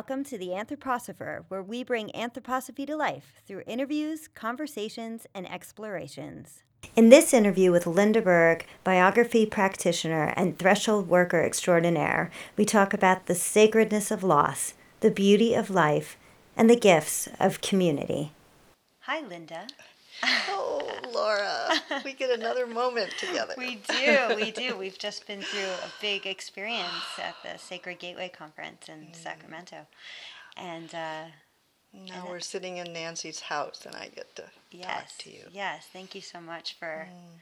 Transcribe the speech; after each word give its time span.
welcome 0.00 0.24
to 0.24 0.38
The 0.38 0.48
Anthroposopher, 0.48 1.44
where 1.48 1.62
we 1.62 1.84
bring 1.84 2.08
anthroposophy 2.14 2.86
to 2.86 2.96
life 2.96 3.34
through 3.46 3.64
interviews, 3.66 4.28
conversations, 4.28 5.26
and 5.34 5.46
explorations. 5.52 6.62
In 6.96 7.10
this 7.10 7.34
interview 7.34 7.70
with 7.70 7.86
Linda 7.86 8.22
Bergh, 8.22 8.62
biography 8.82 9.44
practitioner 9.44 10.32
and 10.38 10.58
threshold 10.58 11.10
worker 11.10 11.42
extraordinaire, 11.42 12.30
we 12.56 12.64
talk 12.64 12.94
about 12.94 13.26
the 13.26 13.34
sacredness 13.34 14.10
of 14.10 14.24
loss, 14.24 14.72
the 15.00 15.10
beauty 15.10 15.52
of 15.52 15.68
life, 15.68 16.16
and 16.56 16.70
the 16.70 16.76
gifts 16.76 17.28
of 17.38 17.60
community. 17.60 18.32
Hi, 19.00 19.20
Linda. 19.20 19.66
Oh, 20.52 20.86
Laura, 21.12 22.02
we 22.04 22.12
get 22.12 22.30
another 22.30 22.66
moment 22.66 23.10
together. 23.18 23.54
we 23.56 23.80
do, 23.88 24.34
we 24.36 24.50
do. 24.50 24.76
We've 24.76 24.98
just 24.98 25.26
been 25.26 25.42
through 25.42 25.60
a 25.60 25.90
big 26.00 26.26
experience 26.26 27.18
at 27.18 27.34
the 27.42 27.58
Sacred 27.58 27.98
Gateway 27.98 28.28
Conference 28.28 28.88
in 28.88 29.06
mm. 29.06 29.16
Sacramento. 29.16 29.86
And 30.56 30.94
uh, 30.94 31.24
now 31.92 32.20
and 32.20 32.28
we're 32.28 32.40
sitting 32.40 32.76
in 32.76 32.92
Nancy's 32.92 33.40
house 33.40 33.86
and 33.86 33.96
I 33.96 34.08
get 34.14 34.34
to 34.36 34.44
yes, 34.70 34.86
talk 34.86 35.18
to 35.18 35.30
you. 35.30 35.44
Yes, 35.52 35.86
thank 35.92 36.14
you 36.14 36.20
so 36.20 36.40
much 36.40 36.74
for 36.78 37.08
mm. 37.08 37.38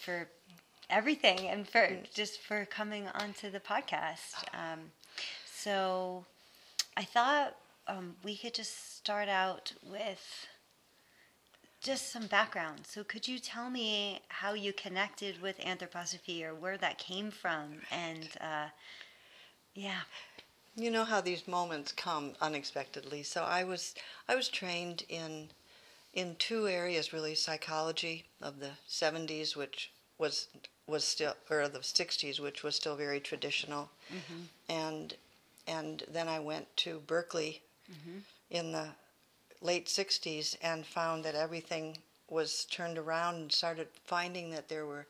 for 0.00 0.28
everything 0.90 1.48
and 1.48 1.68
for 1.68 1.80
mm. 1.80 2.14
just 2.14 2.40
for 2.40 2.64
coming 2.66 3.08
onto 3.14 3.50
the 3.50 3.60
podcast. 3.60 4.44
Um, 4.52 4.92
so 5.46 6.24
I 6.96 7.04
thought 7.04 7.56
um, 7.88 8.16
we 8.22 8.36
could 8.36 8.54
just 8.54 8.96
start 8.96 9.28
out 9.28 9.72
with 9.90 10.46
just 11.84 12.10
some 12.10 12.26
background. 12.26 12.80
So, 12.88 13.04
could 13.04 13.28
you 13.28 13.38
tell 13.38 13.70
me 13.70 14.20
how 14.28 14.54
you 14.54 14.72
connected 14.72 15.40
with 15.40 15.58
anthroposophy 15.60 16.42
or 16.42 16.54
where 16.54 16.78
that 16.78 16.98
came 16.98 17.30
from? 17.30 17.82
And 17.92 18.28
uh, 18.40 18.68
yeah. 19.74 20.00
You 20.76 20.90
know 20.90 21.04
how 21.04 21.20
these 21.20 21.46
moments 21.46 21.92
come 21.92 22.32
unexpectedly. 22.40 23.22
So 23.22 23.44
I 23.44 23.62
was 23.62 23.94
I 24.28 24.34
was 24.34 24.48
trained 24.48 25.04
in 25.08 25.50
in 26.12 26.36
two 26.36 26.66
areas 26.66 27.12
really 27.12 27.34
psychology 27.34 28.24
of 28.40 28.60
the 28.60 28.70
70s 28.88 29.54
which 29.54 29.90
was 30.18 30.48
was 30.86 31.04
still 31.04 31.34
or 31.50 31.68
the 31.68 31.80
60s 31.80 32.40
which 32.40 32.62
was 32.62 32.74
still 32.74 32.96
very 32.96 33.20
traditional. 33.20 33.90
Mm-hmm. 34.12 34.42
And 34.68 35.14
and 35.66 36.02
then 36.10 36.28
I 36.28 36.40
went 36.40 36.76
to 36.78 37.00
Berkeley 37.06 37.62
mm-hmm. 37.90 38.18
in 38.50 38.72
the 38.72 38.88
late 39.64 39.86
60s 39.86 40.56
and 40.62 40.86
found 40.86 41.24
that 41.24 41.34
everything 41.34 41.96
was 42.28 42.66
turned 42.66 42.98
around 42.98 43.34
and 43.36 43.52
started 43.52 43.88
finding 44.04 44.50
that 44.50 44.68
there 44.68 44.86
were 44.86 45.06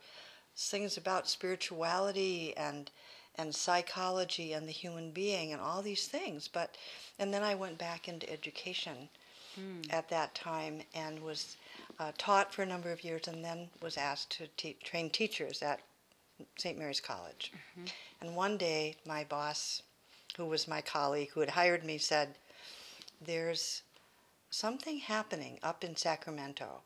things 0.56 0.96
about 0.96 1.28
spirituality 1.28 2.56
and 2.56 2.90
and 3.36 3.52
psychology 3.52 4.52
and 4.52 4.68
the 4.68 4.72
human 4.72 5.10
being 5.10 5.52
and 5.52 5.60
all 5.60 5.82
these 5.82 6.06
things 6.06 6.46
but 6.46 6.76
and 7.18 7.34
then 7.34 7.42
I 7.42 7.56
went 7.56 7.76
back 7.78 8.08
into 8.08 8.30
education 8.32 9.08
mm. 9.58 9.92
at 9.92 10.08
that 10.08 10.34
time 10.34 10.80
and 10.94 11.20
was 11.20 11.56
uh, 11.98 12.12
taught 12.16 12.52
for 12.54 12.62
a 12.62 12.66
number 12.66 12.92
of 12.92 13.04
years 13.04 13.28
and 13.28 13.44
then 13.44 13.68
was 13.82 13.96
asked 13.96 14.30
to 14.38 14.46
te- 14.56 14.76
train 14.82 15.10
teachers 15.10 15.62
at 15.62 15.80
St. 16.56 16.78
Mary's 16.78 17.00
College. 17.00 17.52
Mm-hmm. 17.54 17.86
And 18.20 18.36
one 18.36 18.56
day 18.56 18.96
my 19.06 19.24
boss, 19.24 19.82
who 20.36 20.46
was 20.46 20.66
my 20.66 20.80
colleague 20.80 21.30
who 21.32 21.40
had 21.40 21.50
hired 21.50 21.84
me, 21.84 21.98
said, 21.98 22.36
There's 23.20 23.82
something 24.54 24.98
happening 24.98 25.58
up 25.64 25.82
in 25.82 25.96
Sacramento. 25.96 26.80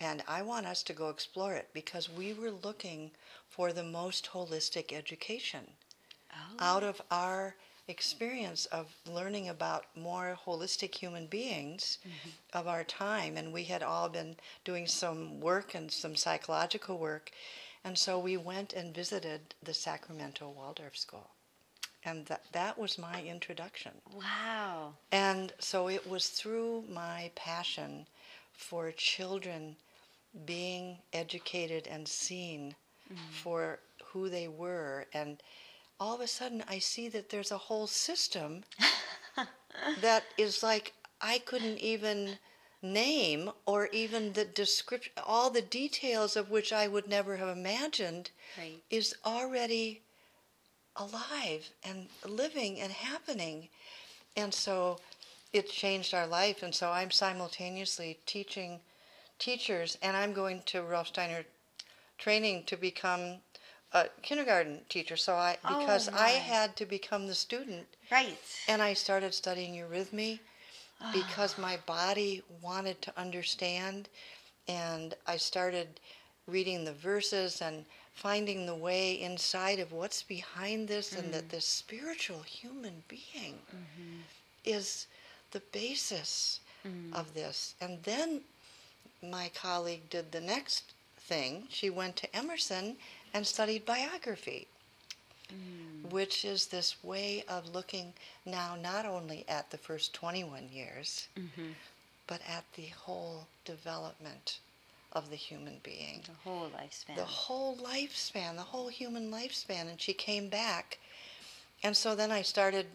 And 0.00 0.22
I 0.26 0.40
want 0.40 0.66
us 0.66 0.82
to 0.84 0.94
go 0.94 1.10
explore 1.10 1.52
it 1.52 1.68
because 1.74 2.08
we 2.08 2.32
were 2.32 2.50
looking 2.50 3.10
for 3.46 3.72
the 3.72 3.84
most 3.84 4.30
holistic 4.32 4.90
education 4.90 5.66
oh. 6.32 6.56
out 6.58 6.82
of 6.82 7.02
our 7.10 7.56
experience 7.88 8.64
of 8.66 8.96
learning 9.06 9.50
about 9.50 9.84
more 9.94 10.38
holistic 10.46 10.94
human 10.94 11.26
beings 11.26 11.98
mm-hmm. 12.00 12.58
of 12.58 12.66
our 12.66 12.84
time. 12.84 13.36
And 13.36 13.52
we 13.52 13.64
had 13.64 13.82
all 13.82 14.08
been 14.08 14.34
doing 14.64 14.86
some 14.86 15.40
work 15.40 15.74
and 15.74 15.92
some 15.92 16.16
psychological 16.16 16.96
work. 16.96 17.32
And 17.84 17.98
so 17.98 18.18
we 18.18 18.38
went 18.38 18.72
and 18.72 18.94
visited 18.94 19.54
the 19.62 19.74
Sacramento 19.74 20.48
Waldorf 20.48 20.96
School 20.96 21.31
and 22.04 22.26
that 22.26 22.42
that 22.52 22.78
was 22.78 22.98
my 22.98 23.22
introduction. 23.22 23.92
Wow. 24.14 24.94
And 25.10 25.52
so 25.58 25.88
it 25.88 26.08
was 26.08 26.28
through 26.28 26.84
my 26.88 27.30
passion 27.34 28.06
for 28.52 28.92
children 28.92 29.76
being 30.46 30.98
educated 31.12 31.86
and 31.86 32.08
seen 32.08 32.74
mm. 33.12 33.16
for 33.30 33.78
who 34.04 34.28
they 34.28 34.48
were 34.48 35.06
and 35.12 35.42
all 36.00 36.14
of 36.14 36.20
a 36.20 36.26
sudden 36.26 36.64
I 36.68 36.78
see 36.78 37.08
that 37.10 37.28
there's 37.28 37.52
a 37.52 37.58
whole 37.58 37.86
system 37.86 38.64
that 40.00 40.24
is 40.38 40.62
like 40.62 40.92
I 41.20 41.38
couldn't 41.38 41.78
even 41.78 42.38
name 42.82 43.50
or 43.66 43.86
even 43.88 44.32
the 44.32 44.44
description 44.44 45.12
all 45.24 45.50
the 45.50 45.62
details 45.62 46.34
of 46.34 46.50
which 46.50 46.72
I 46.72 46.88
would 46.88 47.06
never 47.06 47.36
have 47.36 47.56
imagined 47.56 48.30
right. 48.58 48.82
is 48.90 49.14
already 49.24 50.02
alive 50.96 51.70
and 51.84 52.06
living 52.26 52.80
and 52.80 52.92
happening. 52.92 53.68
And 54.36 54.52
so 54.52 54.98
it 55.52 55.68
changed 55.68 56.14
our 56.14 56.26
life. 56.26 56.62
And 56.62 56.74
so 56.74 56.90
I'm 56.90 57.10
simultaneously 57.10 58.18
teaching 58.26 58.80
teachers, 59.38 59.98
and 60.02 60.16
I'm 60.16 60.32
going 60.32 60.62
to 60.66 60.82
Rudolf 60.82 61.08
Steiner 61.08 61.44
training 62.18 62.64
to 62.66 62.76
become 62.76 63.36
a 63.92 64.06
kindergarten 64.22 64.80
teacher. 64.88 65.16
So 65.16 65.34
I 65.34 65.58
oh, 65.64 65.80
because 65.80 66.08
oh, 66.08 66.16
I 66.16 66.30
had 66.30 66.76
to 66.76 66.86
become 66.86 67.26
the 67.26 67.34
student. 67.34 67.86
Right. 68.10 68.38
And 68.68 68.80
I 68.80 68.94
started 68.94 69.34
studying 69.34 69.74
eurythmy 69.74 70.38
because 71.12 71.56
ah. 71.58 71.62
my 71.62 71.78
body 71.86 72.42
wanted 72.62 73.02
to 73.02 73.18
understand 73.18 74.08
and 74.68 75.14
I 75.26 75.36
started 75.36 76.00
reading 76.46 76.84
the 76.84 76.92
verses 76.92 77.60
and 77.60 77.84
finding 78.14 78.66
the 78.66 78.74
way 78.74 79.20
inside 79.20 79.78
of 79.78 79.92
what's 79.92 80.22
behind 80.22 80.88
this 80.88 81.10
mm-hmm. 81.10 81.24
and 81.24 81.34
that 81.34 81.48
mm. 81.48 81.50
this 81.50 81.66
spiritual 81.66 82.42
human 82.42 83.02
being 83.08 83.58
mm-hmm. 83.70 84.20
is 84.64 85.06
the 85.50 85.62
basis 85.72 86.60
mm-hmm. 86.86 87.14
of 87.14 87.32
this. 87.34 87.74
And 87.80 88.02
then 88.02 88.42
my 89.22 89.50
colleague 89.54 90.08
did 90.10 90.32
the 90.32 90.40
next 90.40 90.92
thing. 91.16 91.64
She 91.68 91.90
went 91.90 92.16
to 92.16 92.36
Emerson 92.36 92.96
and 93.34 93.46
studied 93.46 93.86
biography, 93.86 94.66
mm. 95.48 96.10
which 96.10 96.44
is 96.44 96.66
this 96.66 97.02
way 97.02 97.44
of 97.48 97.74
looking 97.74 98.12
now 98.44 98.76
not 98.80 99.06
only 99.06 99.44
at 99.48 99.70
the 99.70 99.78
first 99.78 100.12
21 100.12 100.68
years, 100.72 101.28
mm-hmm. 101.38 101.70
but 102.26 102.40
at 102.48 102.64
the 102.74 102.86
whole 102.86 103.46
development 103.64 104.58
of 105.12 105.30
the 105.30 105.36
human 105.36 105.78
being. 105.82 106.22
The 106.24 106.50
whole 106.50 106.70
lifespan. 106.70 107.16
The 107.16 107.24
whole 107.24 107.76
lifespan, 107.76 108.56
the 108.56 108.62
whole 108.62 108.88
human 108.88 109.30
lifespan. 109.30 109.88
And 109.90 110.00
she 110.00 110.12
came 110.12 110.48
back. 110.48 110.98
And 111.82 111.96
so 111.96 112.14
then 112.14 112.30
I 112.30 112.42
started 112.42 112.86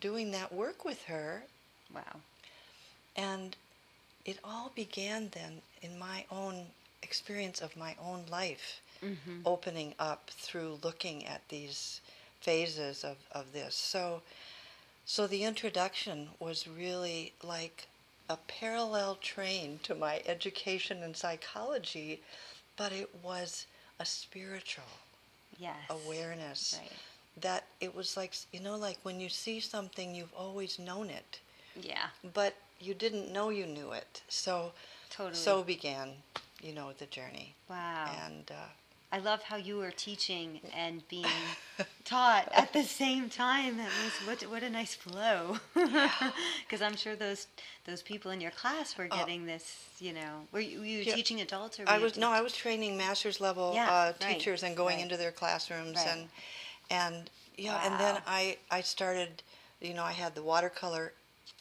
doing 0.00 0.30
that 0.32 0.52
work 0.52 0.84
with 0.84 1.04
her. 1.04 1.44
Wow. 1.94 2.20
And 3.16 3.56
it 4.24 4.38
all 4.44 4.72
began 4.74 5.30
then 5.32 5.62
in 5.82 5.98
my 5.98 6.24
own 6.30 6.66
experience 7.02 7.60
of 7.60 7.76
my 7.76 7.94
own 8.02 8.24
life, 8.30 8.80
mm-hmm. 9.02 9.40
opening 9.46 9.94
up 9.98 10.30
through 10.30 10.78
looking 10.82 11.24
at 11.26 11.48
these 11.48 12.00
phases 12.40 13.04
of, 13.04 13.16
of 13.32 13.52
this. 13.52 13.74
So, 13.74 14.22
so 15.04 15.26
the 15.26 15.44
introduction 15.44 16.28
was 16.38 16.68
really 16.68 17.32
like 17.42 17.86
a 18.28 18.36
parallel 18.46 19.16
train 19.16 19.80
to 19.84 19.94
my 19.94 20.22
education 20.26 21.02
in 21.02 21.14
psychology, 21.14 22.22
but 22.76 22.92
it 22.92 23.10
was 23.22 23.66
a 23.98 24.04
spiritual 24.04 24.84
yes. 25.58 25.76
awareness. 25.90 26.78
Right. 26.80 26.92
That 27.40 27.64
it 27.80 27.94
was 27.94 28.16
like, 28.16 28.34
you 28.52 28.60
know, 28.60 28.76
like 28.76 28.98
when 29.02 29.20
you 29.20 29.28
see 29.28 29.60
something, 29.60 30.14
you've 30.14 30.34
always 30.36 30.78
known 30.78 31.08
it. 31.08 31.40
Yeah. 31.80 32.06
But 32.34 32.54
you 32.80 32.94
didn't 32.94 33.32
know 33.32 33.50
you 33.50 33.66
knew 33.66 33.92
it. 33.92 34.22
So, 34.28 34.72
totally. 35.10 35.36
so 35.36 35.62
began, 35.62 36.10
you 36.60 36.72
know, 36.72 36.92
the 36.98 37.06
journey. 37.06 37.54
Wow. 37.70 38.10
And, 38.24 38.50
uh, 38.50 38.68
I 39.10 39.18
love 39.18 39.42
how 39.42 39.56
you 39.56 39.78
were 39.78 39.90
teaching 39.90 40.60
and 40.76 41.06
being 41.08 41.24
taught 42.04 42.48
at 42.52 42.72
the 42.74 42.82
same 42.82 43.30
time. 43.30 43.78
That 43.78 43.90
was 44.04 44.12
what 44.26 44.50
what 44.50 44.62
a 44.62 44.68
nice 44.68 44.94
flow. 44.94 45.56
Because 45.74 46.82
I'm 46.82 46.94
sure 46.94 47.16
those 47.16 47.46
those 47.86 48.02
people 48.02 48.30
in 48.32 48.40
your 48.40 48.50
class 48.50 48.98
were 48.98 49.08
oh. 49.10 49.16
getting 49.16 49.44
uh, 49.44 49.52
this. 49.52 49.86
You 49.98 50.12
know, 50.12 50.46
were 50.52 50.60
you, 50.60 50.80
were 50.80 50.84
you 50.84 50.98
yeah, 50.98 51.14
teaching 51.14 51.40
adults 51.40 51.80
or? 51.80 51.84
I 51.86 51.98
was 51.98 52.18
no, 52.18 52.30
I 52.30 52.42
was 52.42 52.52
training 52.52 52.98
master's 52.98 53.40
level 53.40 53.72
yeah, 53.74 53.90
uh, 53.90 54.12
teachers 54.12 54.62
and 54.62 54.76
going 54.76 54.96
right. 54.96 55.02
into 55.02 55.16
their 55.16 55.32
classrooms 55.32 55.96
right. 55.96 56.08
and 56.08 56.28
and 56.90 57.30
yeah, 57.56 57.74
wow. 57.74 57.82
and 57.84 58.00
then 58.00 58.22
I 58.26 58.58
I 58.70 58.82
started. 58.82 59.42
You 59.80 59.94
know, 59.94 60.02
I 60.02 60.10
had 60.10 60.34
the 60.34 60.42
watercolor 60.42 61.12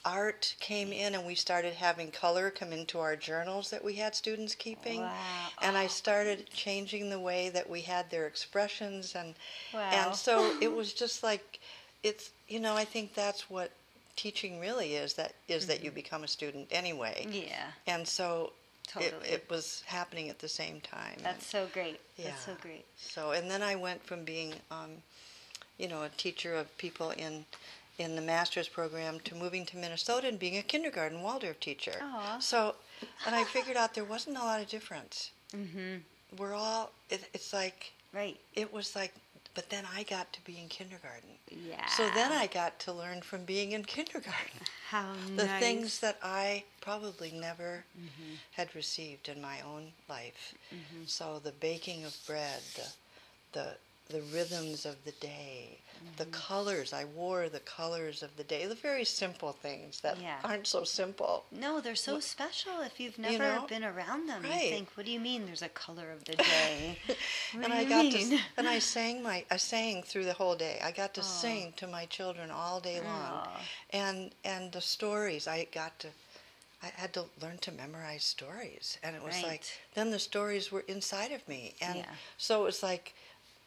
art 0.08 0.56
came 0.60 0.94
in 0.94 1.16
and 1.16 1.26
we 1.28 1.36
started 1.36 1.74
having 1.74 2.10
color 2.12 2.50
come 2.50 2.72
into 2.72 2.98
our 2.98 3.16
journals 3.18 3.70
that 3.70 3.84
we 3.84 3.96
had 3.96 4.16
students 4.16 4.56
keeping 4.56 5.02
wow. 5.02 5.14
and 5.62 5.76
i 5.76 5.86
started 5.86 6.50
changing 6.54 7.10
the 7.10 7.20
way 7.20 7.50
that 7.50 7.70
we 7.70 7.82
had 7.82 8.10
their 8.10 8.26
expressions 8.26 9.16
and 9.16 9.36
wow. 9.74 9.90
and 9.92 10.16
so 10.16 10.56
it 10.62 10.72
was 10.72 10.94
just 10.94 11.24
like 11.24 11.60
it's 12.04 12.32
you 12.48 12.60
know 12.60 12.76
I 12.76 12.86
think 12.86 13.14
that's 13.14 13.50
what 13.50 13.72
teaching 14.16 14.60
really 14.60 14.96
is 14.96 15.14
that 15.14 15.34
is 15.48 15.68
that 15.68 15.84
you 15.84 15.92
become 15.92 16.24
a 16.24 16.28
student 16.28 16.68
anyway 16.72 17.28
Yeah. 17.30 17.68
and 17.86 18.08
so 18.08 18.54
Totally. 18.88 19.28
it, 19.28 19.34
it 19.34 19.50
was 19.50 19.84
happening 19.86 20.30
at 20.30 20.40
the 20.40 20.48
same 20.48 20.80
time 20.80 21.18
That's 21.22 21.46
so 21.46 21.68
great. 21.74 22.00
Yeah. 22.16 22.30
That's 22.30 22.46
so 22.46 22.54
great. 22.62 22.86
So, 22.96 23.32
and 23.32 23.52
then 23.52 23.62
I 23.62 23.76
went 23.76 24.02
from 24.02 24.24
being, 24.24 24.54
um, 24.72 24.92
you 25.78 25.90
know, 25.90 26.04
a 26.04 26.10
teacher 26.10 26.56
of 26.56 26.76
people 26.78 27.12
in 27.12 27.44
in 27.98 28.16
the 28.16 28.22
master's 28.22 28.68
program 28.68 29.20
to 29.22 29.36
moving 29.36 29.66
to 29.66 29.78
Minnesota 29.78 30.28
and 30.28 30.38
being 30.40 30.58
a 30.58 30.62
kindergarten 30.64 31.22
Waldorf 31.22 31.60
teacher. 31.60 31.96
Aw. 32.02 32.38
So, 32.40 32.76
and 33.26 33.36
I 33.36 33.44
figured 33.44 33.78
out 33.78 33.94
there 33.96 34.04
wasn't 34.04 34.38
a 34.38 34.42
lot 34.42 34.62
of 34.62 34.68
difference. 34.68 35.32
Mhm. 35.54 36.02
We're 36.38 36.54
all. 36.54 36.92
It, 37.10 37.24
it's 37.34 37.54
like 37.54 37.94
Right. 38.14 38.38
it 38.54 38.72
was 38.72 38.96
like, 38.96 39.14
but 39.56 39.70
then 39.70 39.86
I 39.96 40.04
got 40.04 40.32
to 40.34 40.42
be 40.46 40.60
in 40.60 40.68
kindergarten. 40.70 41.30
Yeah. 41.50 41.86
So 41.88 42.10
then 42.12 42.32
I 42.32 42.48
got 42.48 42.78
to 42.82 42.94
learn 42.94 43.22
from 43.22 43.46
being 43.46 43.72
in 43.72 43.84
kindergarten 43.86 44.60
How 44.90 45.14
the 45.36 45.46
nice. 45.46 45.60
things 45.60 46.00
that 46.00 46.18
I 46.22 46.64
probably 46.82 47.32
never 47.32 47.84
Mm-hmm. 48.00 48.34
had 48.52 48.76
received 48.76 49.28
in 49.30 49.42
my 49.42 49.62
own 49.62 49.92
life. 50.08 50.54
So 51.08 51.40
the 51.40 51.52
baking 51.54 52.06
of 52.06 52.16
bread, 52.28 52.62
the 52.76 52.88
the 53.54 53.78
the 54.10 54.22
rhythms 54.22 54.86
of 54.86 55.04
the 55.06 55.12
day, 55.14 55.80
the 56.18 56.24
Mm-hmm. 56.24 56.32
colors. 56.32 56.94
I 56.94 57.06
wore 57.06 57.50
the 57.50 57.60
colors 57.60 58.24
of 58.24 58.36
the 58.38 58.44
day. 58.44 58.66
The 58.66 58.76
very 58.76 59.04
simple 59.06 59.52
things 59.52 60.02
that 60.02 60.18
Yeah. 60.20 60.38
aren't 60.44 60.68
so 60.68 60.84
simple. 60.84 61.46
No, 61.52 61.80
they're 61.82 61.96
so 61.96 62.20
special 62.20 62.82
if 62.82 63.00
you've 63.00 63.18
never 63.18 63.38
know? 63.60 63.68
been 63.68 63.84
around 63.84 64.28
them. 64.28 64.44
Right. 64.44 64.64
You 64.64 64.70
think, 64.70 64.90
what 64.96 65.06
do 65.06 65.12
you 65.12 65.20
mean 65.20 65.46
there's 65.46 65.62
a 65.62 65.70
color 65.70 66.12
of 66.12 66.24
the 66.26 66.36
day? 66.56 66.98
And 67.54 67.74
I 67.74 67.84
got 67.84 68.04
mean? 68.06 68.30
to 68.32 68.40
and 68.58 68.68
I 68.68 68.80
sang 68.80 69.22
my 69.24 69.46
I 69.52 69.58
sang 69.58 70.04
through 70.04 70.26
the 70.26 70.34
whole 70.34 70.56
day. 70.56 70.80
I 70.84 70.92
got 70.92 71.14
to 71.16 71.22
Aw. 71.22 71.24
sing 71.24 71.74
to 71.78 71.88
my 71.88 72.06
children 72.06 72.52
all 72.52 72.80
day 72.80 73.00
long. 73.00 73.34
Aw. 73.34 73.62
And 73.92 74.32
and 74.44 74.72
the 74.72 74.82
stories 74.82 75.48
I 75.48 75.66
got 75.72 76.00
to 76.00 76.10
I 76.82 76.88
had 76.96 77.12
to 77.14 77.26
learn 77.42 77.58
to 77.60 77.72
memorize 77.72 78.24
stories. 78.24 78.98
And 79.04 79.16
it 79.16 79.24
was 79.24 79.42
like 79.44 79.64
then 79.96 80.12
the 80.12 80.20
stories 80.20 80.72
were 80.72 80.86
inside 80.88 81.32
of 81.32 81.48
me. 81.48 81.76
And 81.82 81.98
Yeah. 82.00 82.16
so 82.38 82.62
it 82.62 82.66
was 82.66 82.84
like 82.84 83.16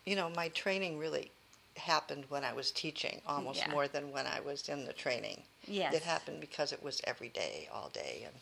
you 0.05 0.17
know, 0.17 0.31
my 0.31 0.49
training 0.49 0.99
really 0.99 1.31
happened 1.77 2.25
when 2.29 2.45
I 2.45 2.53
was 2.53 2.71
teaching 2.71 3.23
almost 3.27 3.61
Yeah. 3.61 3.71
more 3.71 3.89
than 3.89 4.11
when 4.13 4.27
I 4.27 4.41
was 4.41 4.69
in 4.69 4.85
the 4.85 4.93
training. 4.93 5.43
Yes. 5.67 5.95
It 5.95 6.03
happened 6.03 6.41
because 6.41 6.73
it 6.73 6.83
was 6.83 7.01
every 7.05 7.29
day, 7.29 7.69
all 7.73 7.89
day 7.91 8.23
and 8.25 8.35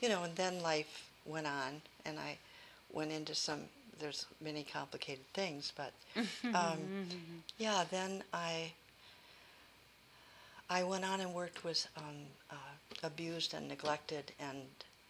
you 0.00 0.08
know, 0.08 0.24
and 0.24 0.34
then 0.36 0.60
life 0.62 1.08
went 1.24 1.46
on 1.46 1.80
and 2.04 2.18
I 2.18 2.36
went 2.92 3.12
into 3.12 3.34
some 3.34 3.68
there's 3.98 4.26
many 4.40 4.64
complicated 4.64 5.24
things, 5.32 5.72
but 5.76 5.92
um, 6.54 6.90
yeah, 7.58 7.84
then 7.90 8.24
I 8.32 8.72
I 10.68 10.82
went 10.82 11.04
on 11.04 11.20
and 11.20 11.32
worked 11.34 11.64
with 11.64 11.86
um, 11.96 12.26
uh, 12.50 12.54
abused 13.02 13.54
and 13.54 13.68
neglected 13.68 14.32
and 14.40 14.62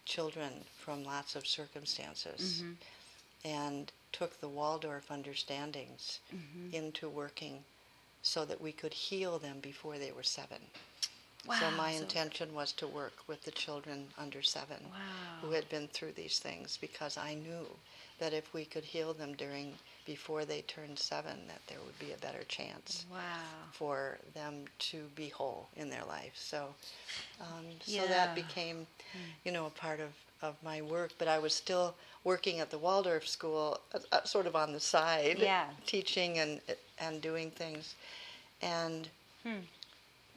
children 0.05 0.65
from 0.77 1.03
lots 1.05 1.35
of 1.35 1.47
circumstances, 1.47 2.63
and 3.45 3.91
took 4.13 4.39
the 4.39 4.47
Waldorf 4.47 5.11
understandings 5.11 6.19
into 6.71 7.09
working 7.09 7.63
so 8.21 8.45
that 8.45 8.61
we 8.61 8.71
could 8.71 8.93
heal 8.93 9.37
them 9.39 9.57
before 9.59 9.97
they 9.97 10.11
were 10.13 10.23
seven. 10.23 10.59
so 11.59 11.69
my 11.71 11.93
so- 11.93 12.03
intention 12.03 12.53
was 12.53 12.71
to 12.71 12.87
work 12.87 13.13
with 13.27 13.43
the 13.43 13.51
children 13.51 14.07
under 14.17 14.41
seven 14.41 14.77
who 15.41 15.51
had 15.51 15.67
been 15.67 15.87
through 15.89 16.13
these 16.13 16.39
things 16.39 16.77
because 16.79 17.17
I 17.17 17.33
knew 17.33 17.65
that 18.19 18.31
if 18.31 18.53
we 18.53 18.63
could 18.63 18.85
heal 18.85 19.13
them 19.13 19.33
during 19.33 19.73
before 20.05 20.45
they 20.45 20.61
turned 20.61 20.97
seven, 20.99 21.37
that 21.47 21.61
there 21.67 21.79
would 21.85 21.97
be 21.99 22.13
a 22.13 22.17
better 22.17 22.43
chance 22.47 23.05
Wow. 23.11 23.17
for 23.71 24.17
them 24.33 24.65
to 24.91 25.03
be 25.15 25.29
whole 25.29 25.67
in 25.75 25.89
their 25.89 26.03
life. 26.05 26.33
So, 26.35 26.73
um, 27.41 27.65
so 27.85 27.91
Yeah. 27.91 28.07
that 28.07 28.35
became, 28.35 28.85
you 29.43 29.51
know, 29.51 29.65
a 29.65 29.69
part 29.71 29.99
of, 29.99 30.11
of 30.43 30.63
my 30.63 30.81
work. 30.81 31.13
But 31.17 31.27
I 31.29 31.39
was 31.39 31.55
still 31.55 31.95
working 32.23 32.59
at 32.59 32.71
the 32.71 32.79
Waldorf 32.79 33.27
school, 33.27 33.79
uh, 33.95 33.99
uh, 34.11 34.23
sort 34.25 34.47
of 34.47 34.55
on 34.55 34.73
the 34.73 34.81
side, 34.81 35.39
Yeah. 35.41 35.69
teaching 35.87 36.39
and 36.39 36.61
and 36.99 37.21
doing 37.21 37.51
things, 37.51 37.95
and 38.61 39.09
Hmm. 39.43 39.59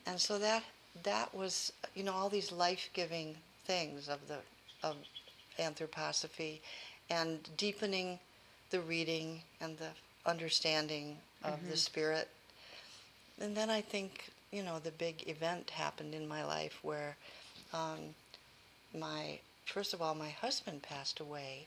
and 0.06 0.20
so 0.20 0.38
that 0.38 0.64
that 1.04 1.34
was, 1.34 1.72
you 1.94 2.04
know, 2.04 2.12
all 2.12 2.30
these 2.30 2.52
life 2.52 2.90
giving 2.94 3.36
things 3.64 4.08
of 4.08 4.28
the 4.28 4.38
of 4.82 4.96
anthroposophy, 5.58 6.60
and 7.10 7.48
deepening 7.56 8.20
the 8.70 8.80
reading 8.80 9.42
and 9.60 9.78
the 9.78 9.90
understanding 10.26 11.18
of 11.44 11.66
the 11.68 11.76
spirit. 11.76 12.28
And 13.40 13.56
then 13.56 13.70
I 13.70 13.82
think, 13.82 14.30
you 14.52 14.62
know, 14.62 14.78
the 14.78 14.92
big 14.92 15.28
event 15.28 15.70
happened 15.70 16.14
in 16.14 16.26
my 16.28 16.44
life 16.44 16.78
where 16.82 17.16
um, 17.72 18.14
my, 18.94 19.40
first 19.66 19.94
of 19.94 20.02
all, 20.02 20.14
my 20.14 20.30
husband 20.30 20.82
passed 20.82 21.20
away, 21.20 21.66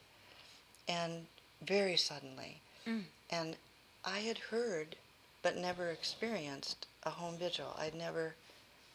and 0.87 1.27
very 1.61 1.97
suddenly. 1.97 2.61
Mm. 2.87 3.03
And 3.29 3.57
I 4.05 4.19
had 4.19 4.37
heard, 4.39 4.95
but 5.43 5.57
never 5.57 5.89
experienced, 5.89 6.87
a 7.03 7.11
home 7.11 7.37
vigil. 7.37 7.75
I'd 7.79 7.95
never, 7.95 8.35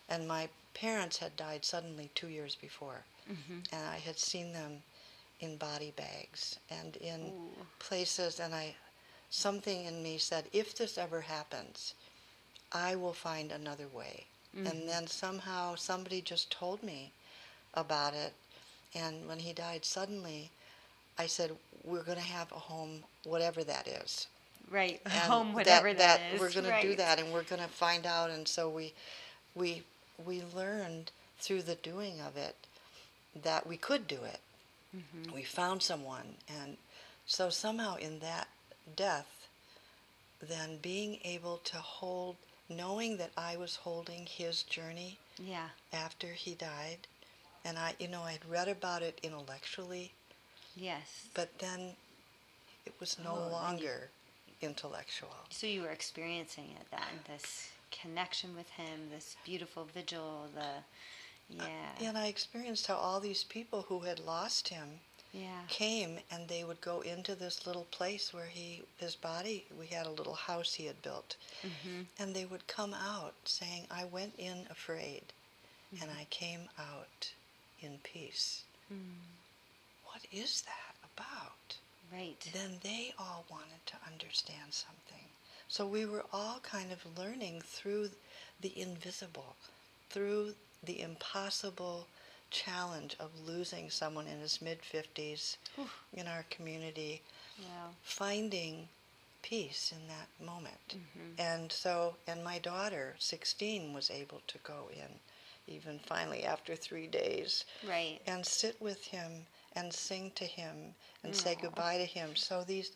and 0.09 0.27
my 0.29 0.49
parents 0.75 1.19
had 1.19 1.37
died 1.37 1.65
suddenly 1.65 2.11
two 2.15 2.29
years 2.29 2.57
before 2.57 3.05
Mm-hmm. 3.31 3.61
and 3.73 3.87
I 3.89 3.97
had 3.99 4.19
seen 4.19 4.53
them 4.53 4.83
in 5.41 5.57
body 5.57 5.93
bags 5.97 6.59
and 6.71 6.97
in 6.97 7.21
Ooh. 7.29 7.67
places, 7.79 8.39
and 8.41 8.55
I, 8.55 8.75
something 9.31 9.87
in 9.87 10.03
me 10.03 10.19
said, 10.19 10.45
if 10.53 10.77
this 10.77 10.99
ever 10.99 11.23
happens, 11.23 11.95
I 12.73 12.97
will 12.97 13.15
find 13.15 13.51
another 13.51 13.89
way. 13.89 14.27
Mm-hmm. 14.57 14.67
And 14.67 14.89
then 14.89 15.07
somehow 15.07 15.75
somebody 15.75 16.21
just 16.21 16.51
told 16.51 16.83
me 16.83 17.13
about 17.75 18.15
it, 18.15 18.35
and 18.95 19.27
when 19.29 19.39
he 19.39 19.53
died 19.53 19.85
suddenly, 19.85 20.51
I 21.19 21.27
said, 21.27 21.53
we're 21.85 22.03
going 22.03 22.19
to 22.19 22.25
have 22.25 22.51
a 22.53 22.59
home, 22.59 23.05
whatever 23.25 23.63
that 23.65 23.87
is. 23.87 24.27
Right. 24.71 25.01
And 25.05 25.13
Home, 25.15 25.53
whatever 25.53 25.93
that 25.93 26.21
is. 26.33 26.41
We're 26.41 26.51
going 26.51 26.65
to 26.65 26.83
do 26.83 26.97
that, 26.97 27.19
and 27.19 27.33
we're 27.33 27.43
going 27.43 27.63
to 27.63 27.69
find 27.69 28.07
out. 28.07 28.31
And 28.31 28.49
so 28.49 28.69
we, 28.69 28.93
we, 29.55 29.83
we 30.25 30.43
learned 30.55 31.11
through 31.39 31.63
the 31.63 31.75
doing 31.75 32.21
of 32.21 32.37
it 32.37 32.57
that 33.43 33.67
we 33.67 33.77
could 33.77 34.09
do 34.09 34.19
it. 34.25 34.41
Mm-hmm. 34.97 35.35
We 35.35 35.43
found 35.43 35.83
someone, 35.83 36.37
and 36.49 36.77
so 37.27 37.51
somehow 37.51 37.97
in 37.97 38.21
that 38.21 38.49
death, 38.97 39.49
then 40.41 40.79
being 40.81 41.19
able 41.25 41.59
to 41.65 41.77
hold, 41.77 42.37
knowing 42.69 43.17
that 43.19 43.31
I 43.37 43.57
was 43.57 43.77
holding 43.77 44.27
his 44.27 44.63
journey 44.63 45.19
Yeah. 45.39 45.69
after 45.93 46.29
he 46.29 46.55
died, 46.55 47.07
and 47.65 47.79
I, 47.79 47.95
you 47.99 48.09
know, 48.09 48.23
I 48.23 48.33
had 48.33 48.45
read 48.49 48.69
about 48.69 49.03
it 49.03 49.19
intellectually, 49.23 50.13
Yes. 50.77 51.27
but 51.35 51.59
then 51.59 51.97
it 52.87 52.95
was 53.01 53.19
no 53.19 53.31
Oh, 53.33 53.37
then 53.37 53.45
you- 53.47 53.53
longer 53.53 54.11
intellectual. 54.61 55.35
So 55.51 55.67
you 55.67 55.83
were 55.83 55.91
experiencing 55.91 56.71
it 56.81 56.91
then, 56.91 57.21
this 57.29 57.69
connection 57.91 58.55
with 58.57 58.69
him, 58.71 59.11
this 59.11 59.37
beautiful 59.45 59.85
vigil, 59.85 60.49
the 60.55 60.83
yeah. 61.51 61.91
And 62.01 62.17
I 62.17 62.27
experienced 62.29 62.87
how 62.87 62.95
all 62.97 63.21
these 63.21 63.45
people 63.45 63.83
who 63.83 64.01
had 64.01 64.19
lost 64.19 64.69
him 64.69 65.01
yeah. 65.35 65.61
came 65.69 66.19
and 66.31 66.49
they 66.49 66.65
would 66.65 66.81
go 66.81 67.03
into 67.03 67.35
this 67.35 67.67
little 67.67 67.85
place 67.91 68.33
where 68.33 68.47
he 68.47 68.81
his 68.97 69.15
body 69.15 69.67
we 69.79 69.87
had 69.89 70.07
a 70.07 70.11
little 70.11 70.35
house 70.35 70.73
he 70.75 70.87
had 70.87 71.01
built 71.03 71.37
Mm-hmm. 71.63 72.03
and 72.19 72.35
they 72.35 72.47
would 72.47 72.67
come 72.67 72.95
out 72.95 73.35
saying 73.45 73.87
i 73.91 74.05
went 74.07 74.33
in 74.39 74.67
afraid 74.71 75.23
and 76.01 76.09
Mm-hmm. 76.09 76.19
i 76.19 76.25
came 76.31 76.69
out 76.79 77.33
in 77.85 77.99
peace 78.03 78.65
Mm. 78.93 79.39
what 80.05 80.23
is 80.33 80.63
that 80.63 80.95
about 81.15 81.79
Right. 82.13 82.39
then 82.53 82.79
they 82.83 83.15
all 83.19 83.45
wanted 83.51 83.85
to 83.87 83.95
understand 84.07 84.73
something 84.75 85.29
so 85.69 85.87
we 85.87 86.05
were 86.07 86.25
all 86.33 86.61
kind 86.61 86.93
of 86.93 87.19
learning 87.19 87.63
through 87.63 88.11
the 88.61 88.79
invisible 88.81 89.57
through 90.11 90.55
the 90.83 91.01
impossible 91.01 92.07
challenge 92.51 93.17
of 93.19 93.31
losing 93.47 93.91
someone 93.91 94.27
in 94.29 94.41
his 94.41 94.61
mid 94.63 94.81
50s 94.83 95.57
in 96.13 96.29
our 96.29 96.45
community 96.51 97.23
Wow. 97.59 97.95
finding 98.03 98.89
peace 99.43 99.93
in 99.93 100.09
that 100.09 100.29
moment. 100.45 100.97
Mhm. 100.97 101.39
And 101.39 101.73
so, 101.73 102.17
and 102.27 102.45
my 102.45 102.59
daughter, 102.59 103.17
16, 103.19 103.93
was 103.93 104.11
able 104.11 104.43
to 104.47 104.59
go 104.59 104.89
in, 104.93 105.21
even 105.67 105.99
finally 105.99 106.45
after 106.45 106.77
three 106.77 107.07
days, 107.07 107.65
Right. 107.87 108.21
and 108.27 108.45
sit 108.47 108.81
with 108.81 109.05
him 109.07 109.47
and 109.73 109.93
sing 109.93 110.31
to 110.33 110.45
him 110.45 110.95
and 111.23 111.35
say 111.35 111.55
goodbye 111.61 111.99
to 111.99 112.05
him. 112.05 112.37
So 112.37 112.65
these, 112.65 112.93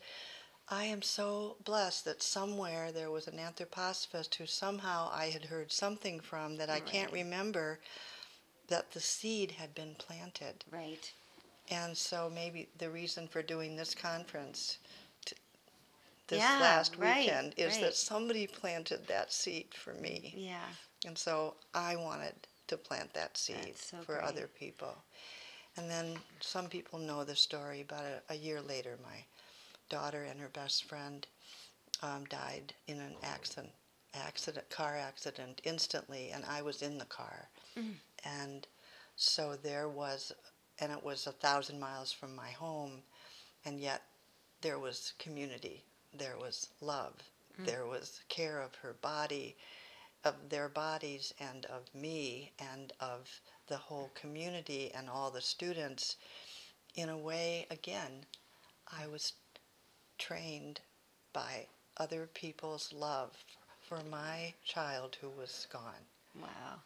I 0.69 0.85
am 0.85 1.03
so 1.03 1.57
blessed 1.65 2.05
that 2.05 2.23
somewhere 2.23 2.93
there 2.93 3.11
was 3.11 3.27
an 3.27 3.39
anthroposophist 3.39 4.35
who 4.35 4.47
somehow 4.47 5.11
I 5.13 5.27
had 5.31 5.45
heard 5.47 5.73
something 5.73 6.21
from 6.21 6.57
that 6.57 6.71
I 6.71 6.81
can't 6.81 7.13
remember 7.13 7.81
that 8.69 8.93
the 8.93 9.01
seed 9.01 9.53
had 9.53 9.75
been 9.75 9.95
planted. 9.97 10.65
Right. 10.71 11.11
And 11.71 11.97
so 11.97 12.31
maybe 12.33 12.69
the 12.79 12.91
reason 12.91 13.29
for 13.29 13.43
doing 13.43 13.77
this 13.77 13.95
conference 13.95 14.79
t- 15.25 15.37
this 16.29 16.39
Yeah, 16.39 16.59
last 16.61 16.97
right, 16.97 17.21
weekend 17.21 17.55
is 17.57 17.75
right. 17.75 17.83
that 17.83 17.95
somebody 17.95 18.47
planted 18.47 19.07
that 19.07 19.33
seed 19.33 19.75
for 19.75 19.95
me. 19.95 20.35
Yeah. 20.37 20.65
And 21.07 21.17
so 21.17 21.55
I 21.75 21.97
wanted 21.97 22.35
to 22.69 22.77
plant 22.77 23.13
that 23.15 23.37
seed 23.37 23.77
so 23.77 23.97
for 23.99 24.15
great. 24.17 24.25
other 24.25 24.47
people. 24.47 24.95
And 25.77 25.91
then 25.91 26.17
some 26.41 26.69
people 26.69 26.99
know 26.99 27.25
the 27.25 27.37
story, 27.37 27.85
but 27.87 28.23
a, 28.29 28.35
a 28.35 28.37
year 28.37 28.61
later, 28.61 28.97
my 29.03 29.25
daughter 29.89 30.25
and 30.25 30.41
her 30.41 30.49
best 30.49 30.85
friend 30.85 31.27
um, 32.03 32.25
died 32.27 32.75
in 32.87 32.99
an 32.99 33.15
accident, 33.23 33.73
accident, 34.15 34.69
car 34.71 34.97
accident 34.97 35.61
instantly, 35.65 36.31
and 36.33 36.45
I 36.49 36.63
was 36.63 36.83
in 36.83 36.99
the 36.99 37.05
car. 37.05 37.49
Mm. 37.79 37.95
And 38.25 38.67
so 39.17 39.57
there 39.63 39.89
was, 39.89 40.33
and 40.81 40.93
it 40.93 41.05
was 41.05 41.27
a 41.27 41.33
thousand 41.33 41.79
miles 41.81 42.13
from 42.13 42.35
my 42.35 42.51
home, 42.51 43.03
and 43.65 43.79
yet 43.81 44.03
there 44.61 44.79
was 44.79 45.13
community, 45.19 45.85
there 46.17 46.37
was 46.41 46.69
love, 46.81 47.15
Mm. 47.61 47.67
there 47.67 47.87
was 47.87 48.21
care 48.29 48.61
of 48.61 48.75
her 48.77 48.95
body, 49.03 49.57
of 50.25 50.35
their 50.51 50.69
bodies, 50.69 51.33
and 51.39 51.65
of 51.67 51.95
me, 51.95 52.53
and 52.59 52.93
of 53.01 53.41
the 53.69 53.77
whole 53.79 54.11
community 54.15 54.91
and 54.95 55.09
all 55.09 55.31
the 55.31 55.41
students. 55.41 56.17
In 56.95 57.09
a 57.09 57.17
way, 57.17 57.67
again, 57.71 58.27
I 58.91 59.07
was 59.07 59.33
trained 60.19 60.81
by 61.33 61.67
other 61.97 62.27
people's 62.27 62.93
love 62.93 63.33
for 63.89 64.01
my 64.11 64.55
child 64.65 65.17
who 65.21 65.31
was 65.31 65.67
gone 65.73 66.05
Wow. 66.41 66.81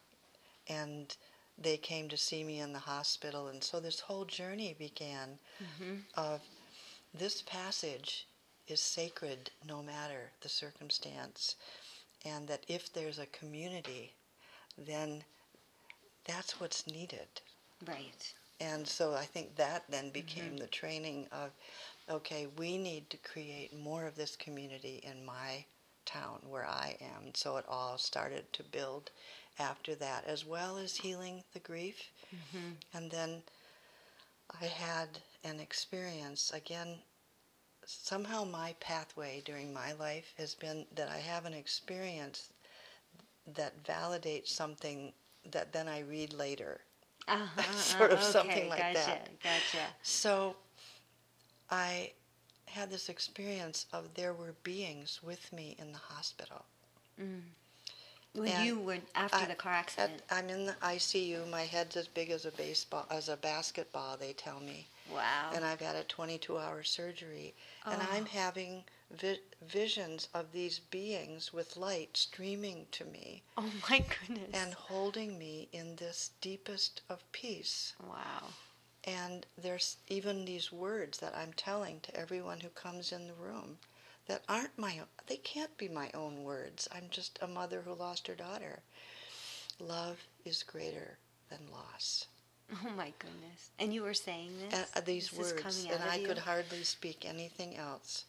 and 0.67 1.15
they 1.57 1.77
came 1.77 2.09
to 2.09 2.17
see 2.17 2.43
me 2.43 2.59
in 2.59 2.73
the 2.73 2.79
hospital 2.79 3.47
and 3.47 3.63
so 3.63 3.79
this 3.79 3.99
whole 3.99 4.25
journey 4.25 4.75
began 4.77 5.39
Mm-hmm. 5.61 5.95
of 6.15 6.41
this 7.13 7.41
passage 7.43 8.27
is 8.67 8.79
sacred 8.81 9.51
no 9.67 9.81
matter 9.83 10.31
the 10.41 10.49
circumstance 10.49 11.55
and 12.25 12.47
that 12.47 12.63
if 12.67 12.91
there's 12.93 13.19
a 13.19 13.25
community 13.27 14.13
then 14.77 15.23
that's 16.25 16.59
what's 16.59 16.87
needed 16.87 17.27
Right. 17.85 18.33
and 18.59 18.87
so 18.87 19.13
I 19.13 19.25
think 19.25 19.55
that 19.57 19.83
then 19.89 20.09
became 20.09 20.57
the 20.57 20.67
training 20.67 21.27
of 21.31 21.51
okay, 22.09 22.47
we 22.57 22.77
need 22.77 23.09
to 23.09 23.17
create 23.17 23.73
more 23.77 24.05
of 24.05 24.15
this 24.15 24.35
community 24.35 25.01
in 25.03 25.25
my 25.25 25.65
town 26.05 26.39
where 26.49 26.65
I 26.65 26.97
am. 27.01 27.33
So 27.33 27.57
it 27.57 27.65
all 27.67 27.97
started 27.97 28.51
to 28.53 28.63
build 28.63 29.11
after 29.59 29.95
that, 29.95 30.25
as 30.27 30.45
well 30.45 30.77
as 30.77 30.95
healing 30.97 31.43
the 31.53 31.59
grief. 31.59 32.11
Mm-hmm. 32.35 32.71
And 32.93 33.11
then 33.11 33.43
I 34.61 34.65
had 34.65 35.07
an 35.43 35.59
experience 35.59 36.51
again. 36.53 36.99
Somehow, 37.85 38.43
my 38.45 38.75
pathway 38.79 39.41
during 39.45 39.73
my 39.73 39.93
life 39.93 40.33
has 40.37 40.55
been 40.55 40.85
that 40.95 41.09
I 41.09 41.17
have 41.17 41.45
an 41.45 41.53
experience 41.53 42.49
that 43.55 43.83
validates 43.83 44.47
something 44.47 45.13
that 45.51 45.73
then 45.73 45.87
I 45.87 45.99
read 46.01 46.33
later. 46.33 46.81
Uh-huh, 47.27 47.71
Sort 47.77 48.11
of 48.11 48.19
okay, 48.19 48.31
something 48.31 48.69
like 48.69 48.79
gotcha, 48.79 48.93
that. 49.07 49.29
Gotcha. 49.41 49.85
So 50.01 50.55
I 51.69 52.11
had 52.67 52.89
this 52.89 53.09
experience 53.09 53.85
of 53.93 54.13
there 54.15 54.33
were 54.33 54.53
beings 54.63 55.19
with 55.23 55.51
me 55.53 55.75
in 55.79 55.91
the 55.91 55.97
hospital. 55.97 56.65
When 58.35 58.49
And 58.49 58.65
you 58.65 58.79
were 58.79 58.97
after 59.15 59.37
I- 59.37 59.45
the 59.45 59.55
car 59.55 59.73
At, 59.73 59.79
accident. 59.79 60.21
I'm 60.31 60.49
in 60.49 60.65
the 60.65 60.75
ICU. 60.81 61.45
My 61.49 61.63
head's 61.63 61.95
as 61.95 62.07
big 62.07 62.29
as 62.31 62.45
a 62.45 62.51
baseball, 62.51 63.05
as 63.11 63.29
a 63.29 63.37
basketball. 63.37 64.17
They 64.17 64.33
tell 64.33 64.59
me, 64.59 64.87
wow. 65.11 65.51
and 65.53 65.63
I've 65.65 65.81
had 65.81 65.95
a 65.95 66.03
22-hour 66.03 66.83
surgery, 66.83 67.53
and 67.85 68.01
Oh. 68.01 68.07
I'm 68.11 68.25
having 68.25 68.83
vi- 69.11 69.39
visions 69.61 70.27
of 70.33 70.51
these 70.51 70.79
beings 70.79 71.51
with 71.53 71.77
light 71.77 72.15
streaming 72.17 72.87
to 72.91 73.05
me 73.05 73.43
oh 73.57 73.69
my 73.89 73.99
goodness. 74.27 74.49
and 74.53 74.73
holding 74.73 75.37
me 75.37 75.67
in 75.71 75.95
this 75.95 76.31
deepest 76.41 77.01
of 77.09 77.29
peace. 77.31 77.93
wow. 78.07 78.47
And 79.05 79.45
there's 79.57 79.97
even 80.07 80.45
these 80.45 80.71
words 80.71 81.19
that 81.19 81.35
I'm 81.35 81.51
telling 81.53 81.99
to 82.01 82.15
everyone 82.15 82.61
who 82.61 82.69
comes 82.69 83.11
in 83.11 83.27
the 83.27 83.33
room 83.33 83.77
that 84.27 84.43
aren't 84.47 84.77
my 84.77 84.99
own. 84.99 85.07
They 85.27 85.35
can't 85.35 85.77
be 85.77 85.89
my 85.89 86.09
own 86.13 86.43
words. 86.45 86.87
I'm 86.95 87.09
just 87.09 87.37
a 87.41 87.47
mother 87.47 87.81
who 87.81 87.93
lost 87.93 88.27
her 88.27 88.35
daughter. 88.35 88.79
Love 89.79 90.19
is 90.45 90.63
greater 90.63 91.17
than 91.49 91.59
loss. 91.69 92.27
Oh 92.73 92.89
my 92.95 93.13
goodness. 93.19 93.71
And 93.79 93.93
you 93.93 94.03
were 94.03 94.13
saying 94.13 94.51
this? 94.69 94.85
Uh, 94.95 95.01
these 95.01 95.29
This 95.29 95.51
is 95.51 95.53
words, 95.63 95.87
and 95.91 96.03
I 96.03 96.15
you? 96.15 96.27
could 96.27 96.39
hardly 96.39 96.83
speak 96.83 97.25
anything 97.25 97.75
else. 97.77 98.25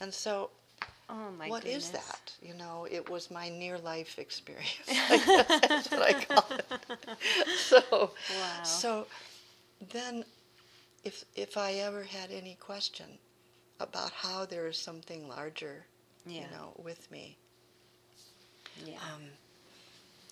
And 0.00 0.12
so, 0.14 0.50
Oh 1.10 1.30
my 1.38 1.48
what 1.48 1.64
is 1.64 1.86
goodness. 1.86 2.06
that? 2.06 2.32
You 2.42 2.54
know, 2.54 2.86
it 2.90 3.08
was 3.08 3.30
my 3.30 3.48
near 3.48 3.78
life 3.78 4.18
experience. 4.18 4.68
That's 4.88 5.90
what 5.90 6.02
I 6.02 6.12
call 6.24 6.46
it. 6.58 6.66
So, 7.56 8.12
Wow. 8.28 8.62
so 8.62 9.06
then, 9.92 10.24
if 11.04 11.24
if 11.34 11.56
I 11.56 11.74
ever 11.74 12.04
had 12.04 12.30
any 12.30 12.54
question 12.56 13.18
about 13.80 14.12
how 14.12 14.46
there 14.46 14.66
is 14.68 14.78
something 14.78 15.28
larger, 15.28 15.86
Yeah. 16.26 16.42
you 16.42 16.50
know, 16.50 16.72
with 16.76 17.10
me, 17.10 17.38
yeah. 18.84 18.98
um, 19.14 19.22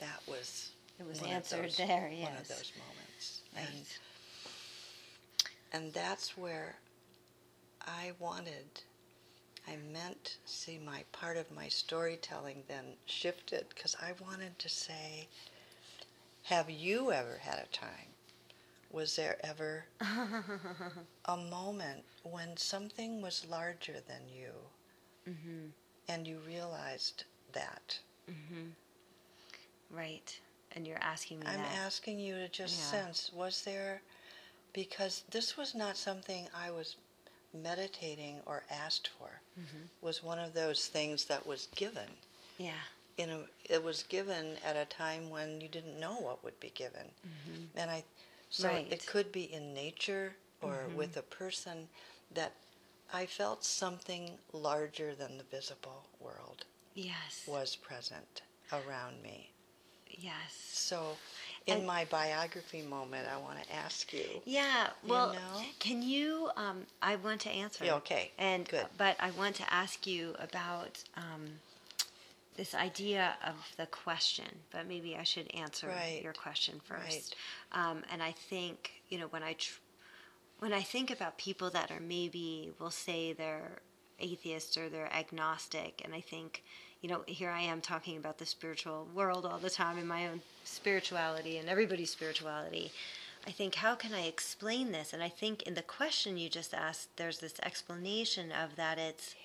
that 0.00 0.20
was 0.26 0.70
it 0.98 1.06
was 1.06 1.22
answered 1.22 1.64
those- 1.64 1.76
there, 1.76 2.10
yes. 2.12 2.28
One 2.30 2.36
of 2.38 2.48
those 2.48 2.72
moments. 2.78 3.05
And 3.56 3.84
and 5.72 5.92
that's 5.92 6.36
where 6.36 6.76
I 7.86 8.12
wanted. 8.18 8.82
I 9.68 9.76
meant, 9.92 10.36
see, 10.44 10.78
my 10.78 11.02
part 11.12 11.36
of 11.36 11.50
my 11.50 11.68
storytelling 11.68 12.62
then 12.68 12.84
shifted 13.06 13.66
because 13.70 13.96
I 14.00 14.12
wanted 14.22 14.58
to 14.60 14.68
say, 14.68 15.26
have 16.44 16.70
you 16.70 17.10
ever 17.10 17.38
had 17.40 17.58
a 17.58 17.76
time? 17.76 18.14
Was 18.92 19.16
there 19.16 19.36
ever 19.44 19.86
a 21.24 21.36
moment 21.36 22.04
when 22.22 22.56
something 22.56 23.20
was 23.20 23.46
larger 23.50 23.96
than 24.06 24.22
you 24.32 24.52
mm-hmm. 25.28 25.66
and 26.08 26.26
you 26.26 26.38
realized 26.46 27.24
that? 27.52 27.98
Mm-hmm. 28.30 28.68
Right. 29.90 30.38
And 30.76 30.86
you're 30.86 30.98
asking 31.02 31.40
me 31.40 31.46
I'm 31.46 31.56
that. 31.62 31.72
asking 31.72 32.20
you 32.20 32.34
to 32.36 32.48
just 32.48 32.78
Yeah. 32.78 32.90
sense 33.06 33.32
was 33.32 33.62
there, 33.62 34.02
because 34.74 35.22
this 35.30 35.56
was 35.56 35.74
not 35.74 35.96
something 35.96 36.48
I 36.54 36.70
was 36.70 36.96
meditating 37.54 38.42
or 38.44 38.62
asked 38.68 39.08
for, 39.08 39.40
Mhm. 39.58 39.88
was 40.02 40.22
one 40.22 40.38
of 40.38 40.52
those 40.52 40.86
things 40.88 41.24
that 41.24 41.46
was 41.46 41.68
given. 41.74 42.18
yeah. 42.58 42.82
In 43.18 43.30
a, 43.30 43.48
it 43.64 43.82
was 43.82 44.02
given 44.02 44.56
at 44.58 44.76
a 44.76 44.84
time 44.86 45.28
when 45.30 45.60
you 45.62 45.68
didn't 45.68 45.98
know 45.98 46.16
what 46.20 46.42
would 46.44 46.58
be 46.60 46.70
given. 46.70 47.10
Mm-hmm. 47.26 47.78
And 47.78 47.90
I, 47.90 48.04
so 48.50 48.68
Right. 48.68 48.90
it 48.92 49.06
could 49.06 49.30
be 49.32 49.50
in 49.52 49.72
nature 49.74 50.36
or 50.62 50.86
Mhm. 50.88 50.94
with 50.94 51.16
a 51.16 51.22
person 51.22 51.88
that 52.30 52.52
I 53.12 53.24
felt 53.26 53.64
something 53.64 54.38
larger 54.52 55.14
than 55.14 55.36
the 55.38 55.44
visible 55.44 56.08
world 56.18 56.66
Yes. 56.94 57.46
was 57.46 57.76
present 57.76 58.42
around 58.72 59.22
me. 59.22 59.50
Yes. 60.16 60.52
So, 60.52 61.16
in 61.66 61.78
And- 61.78 61.86
my 61.86 62.04
biography 62.06 62.82
moment, 62.82 63.28
I 63.28 63.36
want 63.38 63.62
to 63.62 63.72
ask 63.74 64.12
you. 64.12 64.42
Yeah. 64.44 64.90
You 65.02 65.10
Well, 65.10 65.32
know? 65.32 65.64
can 65.78 66.02
you? 66.02 66.50
Um, 66.56 66.86
I 67.02 67.16
want 67.16 67.40
to 67.42 67.50
answer. 67.50 67.84
Yeah, 67.84 67.94
okay, 67.96 68.32
And 68.38 68.68
good. 68.68 68.86
but 68.96 69.16
I 69.20 69.30
want 69.32 69.56
to 69.56 69.72
ask 69.72 70.06
you 70.06 70.34
about 70.38 71.02
um, 71.16 71.60
this 72.56 72.74
idea 72.74 73.36
of 73.44 73.56
the 73.76 73.86
question. 73.86 74.46
But 74.70 74.86
maybe 74.86 75.16
I 75.16 75.24
should 75.24 75.52
answer 75.54 75.88
Right. 75.88 76.22
your 76.22 76.32
question 76.32 76.80
Right. 76.88 77.02
first. 77.02 77.34
Um, 77.72 78.04
and 78.10 78.22
I 78.22 78.32
think 78.32 78.92
you 79.08 79.18
know 79.18 79.26
when 79.28 79.42
I 79.42 79.54
tr- 79.54 79.80
when 80.58 80.72
I 80.72 80.82
think 80.82 81.10
about 81.10 81.36
people 81.36 81.68
that 81.70 81.90
are 81.90 82.00
maybe 82.00 82.72
we'll 82.78 82.90
say 82.90 83.32
they're 83.34 83.82
atheist 84.18 84.78
or 84.78 84.88
they're 84.88 85.12
agnostic, 85.12 86.00
and 86.04 86.14
I 86.14 86.22
think 86.22 86.62
you 87.06 87.12
know 87.12 87.22
here 87.28 87.50
I 87.50 87.60
am 87.60 87.80
talking 87.80 88.16
about 88.16 88.38
the 88.38 88.46
spiritual 88.46 89.06
world 89.14 89.46
all 89.46 89.58
the 89.58 89.70
time 89.70 89.96
and 89.96 90.08
my 90.08 90.26
own 90.26 90.40
spirituality 90.64 91.56
and 91.56 91.68
everybody's 91.68 92.10
spirituality. 92.10 92.90
I 93.46 93.52
think 93.52 93.76
how 93.76 93.94
can 93.94 94.12
I 94.12 94.26
explain 94.26 94.90
this? 94.90 95.12
And 95.12 95.22
I 95.22 95.28
think 95.28 95.62
in 95.62 95.74
the 95.74 95.82
question 95.82 96.36
you 96.36 96.48
just 96.48 96.74
asked, 96.74 97.16
there's 97.16 97.38
this 97.38 97.60
explanation 97.62 98.50
of 98.50 98.74
that 98.74 98.98
it's 98.98 99.36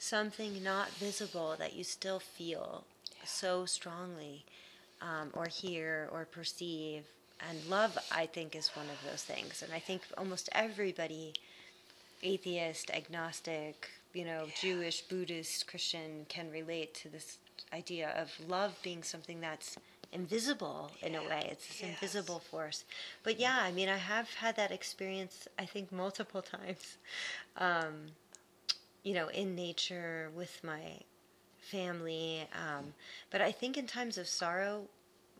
something 0.00 0.60
not 0.64 0.90
visible 0.94 1.54
that 1.56 1.74
you 1.74 1.84
still 1.84 2.18
feel 2.18 2.82
so 3.24 3.64
strongly, 3.64 4.44
um, 5.00 5.30
or 5.34 5.46
hear 5.46 6.08
or 6.10 6.24
perceive. 6.24 7.04
And 7.48 7.64
love, 7.70 7.96
I 8.10 8.26
think, 8.26 8.56
is 8.56 8.70
one 8.70 8.86
of 8.86 9.08
those 9.08 9.22
things. 9.22 9.62
And 9.62 9.72
I 9.72 9.78
think 9.78 10.02
almost 10.18 10.48
everybody, 10.50 11.34
atheist, 12.24 12.90
agnostic, 12.90 13.88
you 14.14 14.24
know, 14.24 14.46
Jewish, 14.60 15.02
Buddhist, 15.02 15.66
Christian, 15.66 16.26
can 16.28 16.50
relate 16.50 16.94
to 16.96 17.08
this 17.08 17.38
idea 17.72 18.10
of 18.16 18.30
love 18.48 18.78
being 18.82 19.02
something 19.02 19.40
that's 19.40 19.76
invisible 20.12 20.90
in 21.02 21.14
a 21.14 21.22
way. 21.22 21.48
It's 21.50 21.66
this 21.68 21.80
Yes. 21.80 21.90
invisible 21.94 22.38
force. 22.40 22.84
But 23.22 23.38
yeah, 23.40 23.58
I 23.62 23.72
mean, 23.72 23.88
I 23.88 23.96
have 23.96 24.28
had 24.34 24.56
that 24.56 24.70
experience, 24.70 25.48
I 25.58 25.64
think, 25.66 25.90
multiple 25.92 26.42
times. 26.56 26.98
Um, 27.56 28.12
you 29.02 29.14
know, 29.14 29.28
in 29.28 29.54
nature 29.54 30.30
with 30.34 30.62
my 30.62 30.98
family. 31.58 32.46
Um, 32.54 32.94
but 33.30 33.40
I 33.40 33.50
think 33.52 33.76
in 33.76 33.86
times 33.86 34.18
of 34.18 34.28
sorrow, 34.28 34.84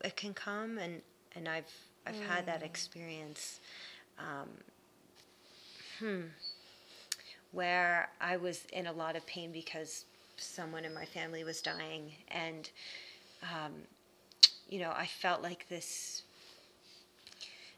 it 0.05 0.17
can 0.17 0.35
come, 0.35 0.79
and 0.79 1.03
and 1.35 1.49
I've 1.49 1.71
I've 2.07 2.19
had 2.21 2.47
that 2.47 2.63
experience. 2.63 3.61
Um, 4.19 4.49
hmm, 5.99 6.23
where 7.53 8.09
I 8.21 8.37
was 8.37 8.65
in 8.73 8.87
a 8.87 8.93
lot 8.93 9.17
of 9.17 9.27
pain 9.27 9.53
because 9.53 10.05
someone 10.37 10.85
in 10.85 10.93
my 10.93 11.05
family 11.05 11.45
was 11.45 11.63
dying, 11.63 12.13
and 12.29 12.69
um, 13.43 13.73
you 14.69 14.81
know, 14.81 14.93
I 14.97 15.07
felt 15.07 15.43
like 15.43 15.69
this 15.69 16.23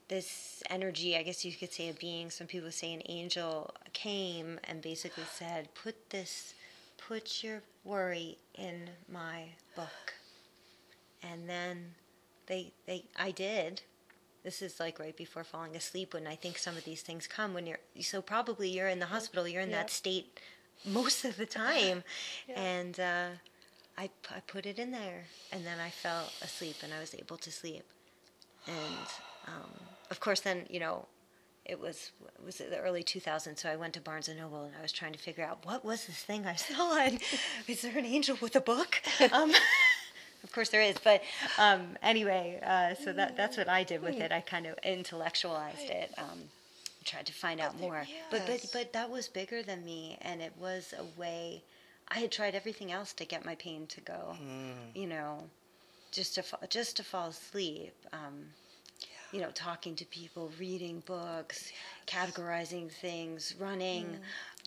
this 0.08 0.62
energy, 0.68 1.16
I 1.16 1.22
guess 1.22 1.44
you 1.44 1.52
could 1.52 1.72
say 1.72 1.88
a 1.88 1.94
being, 1.94 2.30
some 2.30 2.46
people 2.46 2.70
say 2.70 2.92
an 2.92 3.02
angel, 3.06 3.74
came 3.92 4.60
and 4.64 4.82
basically 4.82 5.24
said, 5.32 5.68
Put 5.74 6.10
this, 6.10 6.54
put 6.98 7.42
your 7.42 7.62
worry 7.84 8.38
in 8.54 8.90
my 9.10 9.46
book. 9.74 10.14
And 11.22 11.48
then 11.48 11.94
they, 12.46 12.72
they, 12.86 13.04
I 13.16 13.30
did. 13.30 13.80
This 14.44 14.60
is 14.62 14.78
like 14.78 14.98
right 14.98 15.16
before 15.16 15.42
falling 15.42 15.74
asleep 15.74 16.12
when 16.14 16.26
I 16.26 16.36
think 16.36 16.58
some 16.58 16.76
of 16.76 16.84
these 16.84 17.00
things 17.02 17.26
come 17.26 17.54
when 17.54 17.66
you're, 17.66 17.78
so 18.02 18.20
probably 18.20 18.68
you're 18.68 18.88
in 18.88 18.98
the 19.00 19.06
hospital, 19.06 19.48
you're 19.48 19.62
in 19.62 19.70
Yeah. 19.70 19.78
that 19.82 19.90
state 19.90 20.38
most 20.84 21.24
of 21.24 21.36
the 21.36 21.46
time. 21.46 22.04
Yeah. 22.48 22.60
And, 22.60 23.00
uh, 23.00 23.26
I, 23.96 24.10
I 24.30 24.40
put 24.48 24.66
it 24.66 24.78
in 24.80 24.90
there 24.90 25.22
and 25.52 25.64
then 25.64 25.78
I 25.78 25.88
fell 25.88 26.24
asleep 26.42 26.76
and 26.82 26.92
I 26.92 26.98
was 27.00 27.14
able 27.14 27.36
to 27.38 27.50
sleep. 27.52 27.84
And 28.66 29.06
um, 29.46 29.70
of 30.10 30.18
course, 30.20 30.40
then, 30.40 30.66
you 30.68 30.80
know, 30.80 31.06
it 31.64 31.78
was 31.80 32.10
it 32.38 32.44
was 32.44 32.56
the 32.56 32.78
early 32.78 33.02
2000s, 33.02 33.58
so 33.58 33.70
I 33.70 33.76
went 33.76 33.94
to 33.94 34.00
Barnes 34.00 34.28
and 34.28 34.38
Noble 34.38 34.64
and 34.64 34.74
I 34.78 34.82
was 34.82 34.92
trying 34.92 35.12
to 35.14 35.18
figure 35.18 35.44
out 35.44 35.64
what 35.64 35.82
was 35.84 36.06
this 36.06 36.18
thing 36.18 36.44
I 36.44 36.54
saw. 36.68 36.98
And 36.98 37.20
is 37.68 37.82
there 37.82 37.96
an 37.96 38.04
angel 38.04 38.36
with 38.40 38.56
a 38.56 38.60
book? 38.60 39.00
Um, 39.32 39.52
of 40.44 40.52
course 40.52 40.68
there 40.68 40.82
is, 40.82 40.96
but 41.02 41.22
um, 41.58 41.96
anyway, 42.02 42.60
uh, 42.64 42.94
so 43.02 43.12
that 43.14 43.36
that's 43.36 43.56
what 43.56 43.68
I 43.68 43.82
did 43.82 44.02
with 44.02 44.16
it. 44.20 44.30
I 44.32 44.40
kind 44.40 44.66
of 44.66 44.76
intellectualized 44.84 45.88
it. 45.90 46.12
Um, 46.18 46.40
tried 47.04 47.26
to 47.26 47.32
find 47.32 47.60
out 47.60 47.72
there- 47.78 47.88
more, 47.88 48.06
but 48.30 48.46
but 48.46 48.60
but 48.72 48.92
that 48.92 49.10
was 49.10 49.26
bigger 49.28 49.62
than 49.62 49.84
me, 49.84 50.18
and 50.22 50.40
it 50.40 50.52
was 50.58 50.94
a 50.98 51.04
way. 51.20 51.62
I 52.08 52.18
had 52.18 52.30
tried 52.30 52.54
everything 52.54 52.92
else 52.92 53.12
to 53.14 53.24
get 53.24 53.44
my 53.44 53.54
pain 53.56 53.86
to 53.88 54.00
go, 54.02 54.36
you 54.94 55.06
know, 55.06 55.48
just 56.12 56.34
to 56.36 56.42
fa- 56.42 56.66
just 56.68 56.96
to 56.98 57.02
fall 57.02 57.28
asleep. 57.28 57.94
Um, 58.12 58.50
you 59.32 59.40
know, 59.40 59.50
talking 59.50 59.96
to 59.96 60.04
people, 60.04 60.52
reading 60.60 61.02
books, 61.06 61.72
categorizing 62.06 62.88
things, 62.92 63.54
running, 63.58 64.06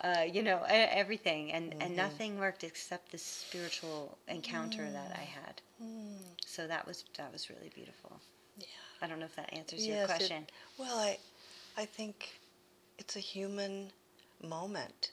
uh, 0.03 0.23
you 0.31 0.43
know, 0.43 0.63
everything, 0.67 1.51
and 1.51 1.73
and 1.73 1.81
mm-hmm. 1.81 1.95
nothing 1.95 2.39
worked 2.39 2.63
except 2.63 3.11
this 3.11 3.23
spiritual 3.23 4.17
encounter 4.27 4.89
that 4.89 5.11
I 5.11 5.23
mm. 5.23 5.45
had. 5.45 5.61
Mm. 5.83 6.17
So 6.45 6.67
that 6.67 6.85
was 6.85 7.03
that 7.17 7.31
was 7.31 7.49
really 7.49 7.71
beautiful. 7.73 8.19
Yeah. 8.59 8.65
I 9.01 9.07
don't 9.07 9.19
know 9.19 9.25
if 9.25 9.35
that 9.35 9.53
answers 9.53 9.85
your 9.85 9.97
Yes, 9.97 10.09
it- 10.09 10.15
question. 10.15 10.47
well, 10.77 10.97
I, 10.97 11.17
I 11.77 11.85
think 11.85 12.39
it's 12.97 13.15
a 13.15 13.19
human 13.19 13.91
moment 14.43 15.11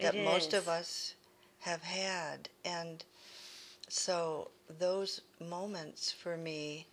that 0.00 0.14
most 0.14 0.52
of 0.52 0.68
us 0.68 1.14
have 1.60 1.82
had, 1.82 2.48
and 2.64 3.04
so 3.88 4.50
those 4.78 5.22
moments 5.40 6.12
for 6.12 6.36
me 6.36 6.86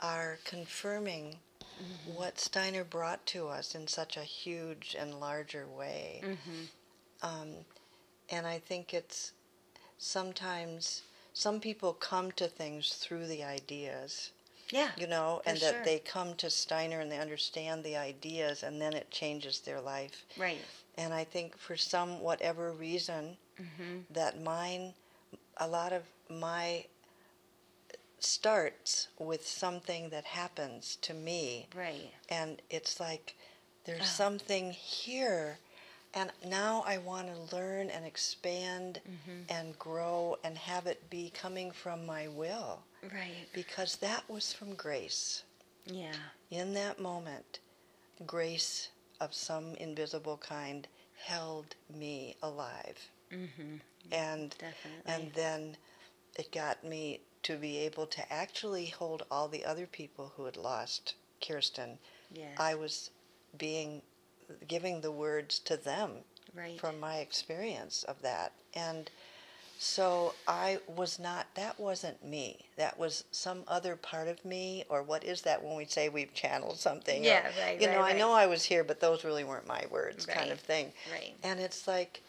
are 0.00 0.38
confirming 0.44 1.36
Mm-hmm. 1.78 2.18
what 2.18 2.38
Steiner 2.40 2.84
brought 2.84 3.24
to 3.26 3.48
us 3.48 3.74
in 3.74 3.86
such 3.86 4.16
a 4.16 4.22
huge 4.22 4.96
and 4.98 5.20
larger 5.20 5.66
way. 5.66 6.22
Mm-hmm. 6.24 7.26
Um, 7.26 7.48
and 8.30 8.46
I 8.46 8.58
think 8.58 8.92
it's 8.94 9.32
sometimes 9.98 11.02
some 11.32 11.60
people 11.60 11.92
come 11.92 12.32
to 12.32 12.46
things 12.48 12.94
through 12.94 13.26
the 13.26 13.44
ideas 13.44 14.30
Yeah. 14.70 14.90
you 14.96 15.06
know, 15.06 15.40
and 15.46 15.58
sure. 15.58 15.72
that 15.72 15.84
they 15.84 15.98
come 16.00 16.34
to 16.36 16.50
Steiner 16.50 17.00
and 17.00 17.10
they 17.10 17.18
understand 17.18 17.84
the 17.84 17.96
ideas, 17.96 18.62
and 18.62 18.80
then 18.80 18.92
it 18.94 19.10
changes 19.10 19.60
their 19.60 19.80
life. 19.80 20.24
Right. 20.36 20.58
And 20.96 21.14
I 21.14 21.24
think 21.24 21.56
for 21.56 21.76
some 21.76 22.20
whatever 22.20 22.72
reason, 22.72 23.36
Mm-hmm. 23.60 24.12
that 24.14 24.40
mine, 24.40 24.94
a 25.56 25.66
lot 25.66 25.92
of 25.92 26.02
my 26.30 26.84
starts 28.24 29.08
with 29.18 29.46
something 29.46 30.10
that 30.10 30.24
happens 30.24 30.96
to 31.02 31.14
me, 31.14 31.68
Right. 31.74 32.12
and 32.28 32.60
it's 32.70 32.98
like 33.00 33.36
there's 33.84 34.02
Oh. 34.02 34.04
something 34.04 34.72
here. 34.72 35.58
And 36.14 36.32
now 36.44 36.82
I 36.86 36.96
want 36.98 37.28
to 37.28 37.54
learn 37.56 37.90
and 37.90 38.04
expand 38.06 39.00
Mm-hmm. 39.06 39.42
and 39.50 39.78
grow 39.78 40.38
and 40.42 40.56
have 40.58 40.86
it 40.86 41.10
be 41.10 41.30
coming 41.30 41.70
from 41.70 42.06
my 42.06 42.28
will 42.28 42.82
Right. 43.02 43.46
because 43.52 43.96
that 43.96 44.28
was 44.28 44.52
from 44.52 44.74
grace. 44.74 45.42
Yeah. 45.84 46.16
In 46.50 46.72
that 46.74 46.98
moment, 46.98 47.60
grace 48.26 48.88
of 49.20 49.34
some 49.34 49.74
invisible 49.76 50.38
kind 50.38 50.88
held 51.16 51.74
me 51.90 52.36
alive. 52.42 53.10
Mm-hmm. 53.30 53.76
And 54.10 54.50
Definitely. 54.58 55.02
and 55.12 55.32
then 55.34 55.76
it 56.36 56.50
got 56.52 56.82
me 56.84 57.20
to 57.48 57.56
be 57.56 57.78
able 57.78 58.04
to 58.04 58.30
actually 58.30 58.86
hold 58.86 59.24
all 59.30 59.48
the 59.48 59.64
other 59.64 59.86
people 59.86 60.32
who 60.36 60.44
had 60.44 60.56
lost 60.58 61.14
Kirsten. 61.40 61.98
yes. 62.30 62.50
I 62.58 62.74
was 62.74 63.08
being 63.56 64.02
giving 64.66 65.00
the 65.00 65.10
words 65.10 65.58
to 65.60 65.78
them 65.78 66.10
right. 66.54 66.78
from 66.78 67.00
my 67.00 67.16
experience 67.16 68.02
of 68.02 68.20
that. 68.20 68.52
And 68.74 69.10
so 69.78 70.34
I 70.46 70.80
was 70.94 71.18
not, 71.18 71.46
that 71.54 71.80
wasn't 71.80 72.22
me. 72.22 72.66
That 72.76 72.98
was 72.98 73.24
some 73.30 73.62
other 73.66 73.96
part 73.96 74.28
of 74.28 74.44
me, 74.44 74.84
or 74.90 75.02
what 75.02 75.24
is 75.24 75.40
that 75.42 75.64
when 75.64 75.74
we 75.74 75.86
say 75.86 76.10
we've 76.10 76.34
channeled 76.34 76.78
something? 76.78 77.22
or, 77.22 77.24
Yeah, 77.24 77.50
right, 77.62 77.80
You 77.80 77.86
know, 77.86 78.00
right, 78.00 78.14
I 78.14 78.18
know 78.18 78.32
I 78.32 78.46
was 78.46 78.62
here, 78.62 78.84
but 78.84 79.00
those 79.00 79.24
really 79.24 79.44
weren't 79.44 79.66
my 79.66 79.84
words, 79.90 80.26
kind 80.26 80.50
of 80.50 80.60
thing. 80.60 80.92
right. 81.10 81.32
And 81.42 81.60
it's 81.60 81.88
like, 81.88 82.22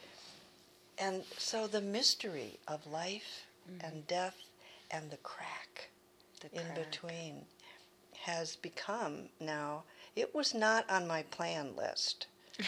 and 0.97 1.23
so 1.37 1.67
the 1.67 1.81
mystery 1.81 2.57
of 2.69 2.87
life 2.87 3.47
mm-hmm. 3.69 3.85
and 3.85 4.07
death 4.07 4.35
and 4.91 5.09
the 5.11 5.17
crack. 5.17 5.89
The 6.41 6.47
in 6.59 6.65
crack. 6.65 6.75
between 6.91 7.45
has 8.21 8.55
become 8.57 9.29
now 9.39 9.83
it 10.15 10.33
was 10.35 10.53
not 10.53 10.89
on 10.89 11.07
my 11.07 11.23
plan 11.23 11.75
list 11.75 12.27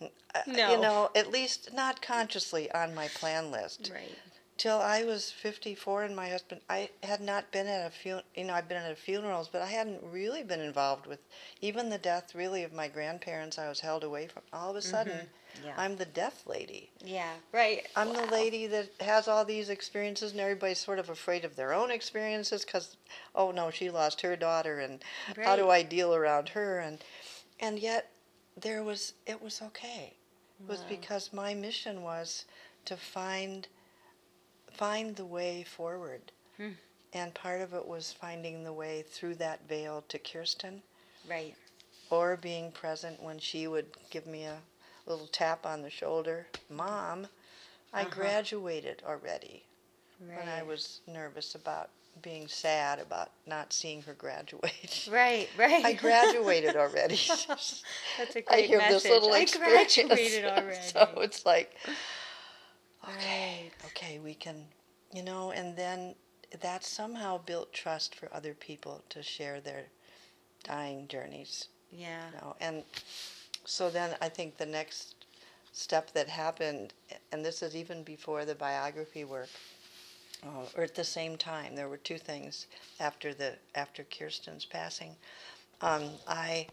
Uh, 0.00 0.40
No. 0.48 0.72
you 0.72 0.80
know 0.80 1.10
at 1.14 1.30
least 1.30 1.72
not 1.72 2.02
consciously 2.02 2.70
on 2.72 2.94
my 2.94 3.06
plan 3.08 3.50
list 3.52 3.90
Right. 3.94 4.18
Till 4.56 4.78
i 4.78 5.02
was 5.04 5.30
54 5.30 6.04
and 6.04 6.16
my 6.16 6.28
husband 6.28 6.60
i 6.70 6.88
had 7.02 7.20
not 7.20 7.50
been 7.50 7.66
at 7.66 7.86
a 7.86 7.90
funeral 7.90 8.24
you 8.34 8.44
know 8.44 8.54
i've 8.54 8.68
been 8.68 8.82
at 8.82 8.98
funerals 8.98 9.48
but 9.48 9.62
i 9.62 9.66
hadn't 9.66 10.02
really 10.02 10.42
been 10.42 10.60
involved 10.60 11.06
with 11.06 11.18
even 11.60 11.88
the 11.90 11.98
death 11.98 12.34
really 12.34 12.62
of 12.62 12.72
my 12.72 12.88
grandparents 12.88 13.58
i 13.58 13.68
was 13.68 13.80
held 13.80 14.04
away 14.04 14.26
from 14.26 14.42
all 14.52 14.70
of 14.70 14.76
a 14.76 14.82
sudden 14.82 15.12
Mm-hmm. 15.12 15.66
Yeah. 15.66 15.74
i'm 15.76 15.96
the 15.96 16.04
death 16.04 16.42
lady 16.46 16.90
Yeah. 17.04 17.34
Right. 17.52 17.86
I'm 17.94 18.12
the 18.12 18.26
lady 18.26 18.66
that 18.66 18.88
has 18.98 19.28
all 19.28 19.44
these 19.44 19.68
experiences, 19.68 20.32
and 20.32 20.40
everybody's 20.40 20.80
sort 20.80 20.98
of 20.98 21.10
afraid 21.10 21.44
of 21.44 21.54
their 21.54 21.72
own 21.72 21.92
experiences 21.92 22.64
because, 22.64 22.96
oh 23.36 23.52
no, 23.52 23.70
she 23.70 23.88
lost 23.88 24.20
her 24.22 24.34
daughter, 24.34 24.80
and 24.80 25.00
how 25.44 25.54
do 25.54 25.70
I 25.70 25.82
deal 25.84 26.12
around 26.12 26.48
her? 26.50 26.80
And 26.80 26.98
and 27.60 27.78
yet, 27.78 28.10
there 28.60 28.82
was 28.82 29.12
it 29.26 29.40
was 29.40 29.62
okay. 29.62 30.14
It 30.58 30.68
was 30.68 30.80
Wow. 30.80 30.86
because 30.88 31.32
my 31.32 31.54
mission 31.54 32.02
was 32.02 32.46
to 32.86 32.96
find 32.96 33.68
find 34.74 35.16
the 35.16 35.24
way 35.24 35.62
forward, 35.64 36.32
Hmm. 36.56 36.72
and 37.12 37.34
part 37.34 37.60
of 37.60 37.72
it 37.74 37.86
was 37.86 38.12
finding 38.12 38.64
the 38.64 38.72
way 38.72 39.02
through 39.02 39.36
that 39.36 39.60
veil 39.68 40.02
to 40.08 40.18
Kirsten, 40.18 40.82
Right. 41.28 41.54
or 42.10 42.36
being 42.36 42.72
present 42.72 43.22
when 43.22 43.38
she 43.38 43.66
would 43.66 43.86
give 44.10 44.26
me 44.26 44.44
a 44.44 44.62
little 45.06 45.26
tap 45.28 45.64
on 45.66 45.82
the 45.82 45.90
shoulder. 45.90 46.46
Mom, 46.68 47.28
I 47.92 48.02
Uh-huh. 48.02 48.10
graduated 48.10 49.02
already 49.04 49.64
Right. 50.20 50.36
when 50.38 50.48
I 50.48 50.62
was 50.62 51.00
nervous 51.06 51.54
about 51.54 51.90
being 52.22 52.46
sad 52.46 53.00
about 53.00 53.30
not 53.44 53.72
seeing 53.72 54.02
her 54.02 54.14
graduate. 54.14 55.06
Right. 55.08 55.48
Right. 55.56 55.84
I 55.84 55.92
graduated 55.94 56.76
already. 56.76 57.16
That's 58.16 58.36
a 58.36 58.38
I 58.38 58.42
great 58.42 58.66
hear 58.66 58.78
message. 58.78 59.02
this 59.02 59.10
little 59.10 59.32
I 59.34 59.40
experience. 59.40 59.94
graduated 59.96 60.44
already. 60.58 60.88
So 60.88 61.20
it's 61.20 61.44
like, 61.44 61.76
okay, 63.08 63.72
Right. 63.80 63.86
okay, 63.86 64.18
we 64.18 64.34
can, 64.34 64.66
you 65.12 65.22
know, 65.22 65.50
and 65.52 65.76
then 65.76 66.14
that 66.60 66.84
somehow 66.84 67.38
built 67.38 67.72
trust 67.72 68.14
for 68.14 68.28
other 68.34 68.54
people 68.54 69.02
to 69.10 69.22
share 69.22 69.60
their 69.60 69.86
dying 70.64 71.08
journeys. 71.08 71.68
Yeah. 71.90 72.26
You 72.32 72.36
know, 72.40 72.56
and 72.60 72.84
so 73.64 73.90
then 73.90 74.16
I 74.20 74.28
think 74.28 74.56
the 74.56 74.66
next 74.66 75.14
step 75.72 76.12
that 76.12 76.28
happened, 76.28 76.94
and 77.32 77.44
this 77.44 77.62
is 77.62 77.76
even 77.76 78.02
before 78.04 78.44
the 78.44 78.54
biography 78.54 79.24
work, 79.24 79.50
uh, 80.44 80.66
or 80.76 80.84
at 80.84 80.94
the 80.94 81.04
same 81.04 81.36
time, 81.36 81.74
there 81.76 81.88
were 81.88 81.96
two 81.98 82.18
things 82.18 82.66
after 83.00 83.34
the 83.34 83.58
after 83.74 84.04
Kirsten's 84.04 84.64
passing. 84.64 85.16
Um, 85.80 86.10
I 86.26 86.68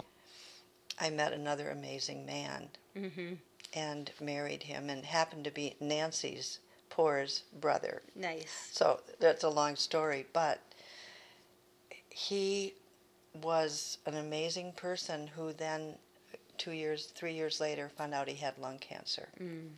I 1.00 1.10
met 1.10 1.34
another 1.34 1.70
amazing 1.70 2.26
man, 2.26 2.70
Mm-hmm. 2.96 3.34
And 3.74 4.12
married 4.20 4.64
him, 4.64 4.90
and 4.90 5.06
happened 5.06 5.46
to 5.46 5.52
be 5.52 5.76
Nancy's 5.80 6.60
Poor's 6.90 7.44
brother. 7.60 8.02
Nice. 8.16 8.70
So 8.72 9.00
that's 9.20 9.44
a 9.44 9.50
long 9.50 9.76
story, 9.76 10.26
but 10.34 10.60
he 12.10 12.74
was 13.42 13.98
an 14.06 14.16
amazing 14.18 14.74
person 14.74 15.28
who 15.28 15.54
then, 15.54 15.96
two 16.58 16.72
years, 16.72 17.06
three 17.16 17.34
years 17.34 17.62
later, 17.62 17.90
found 17.90 18.14
out 18.14 18.28
he 18.28 18.36
had 18.36 18.58
lung 18.58 18.78
cancer. 18.80 19.30
Mm. 19.42 19.70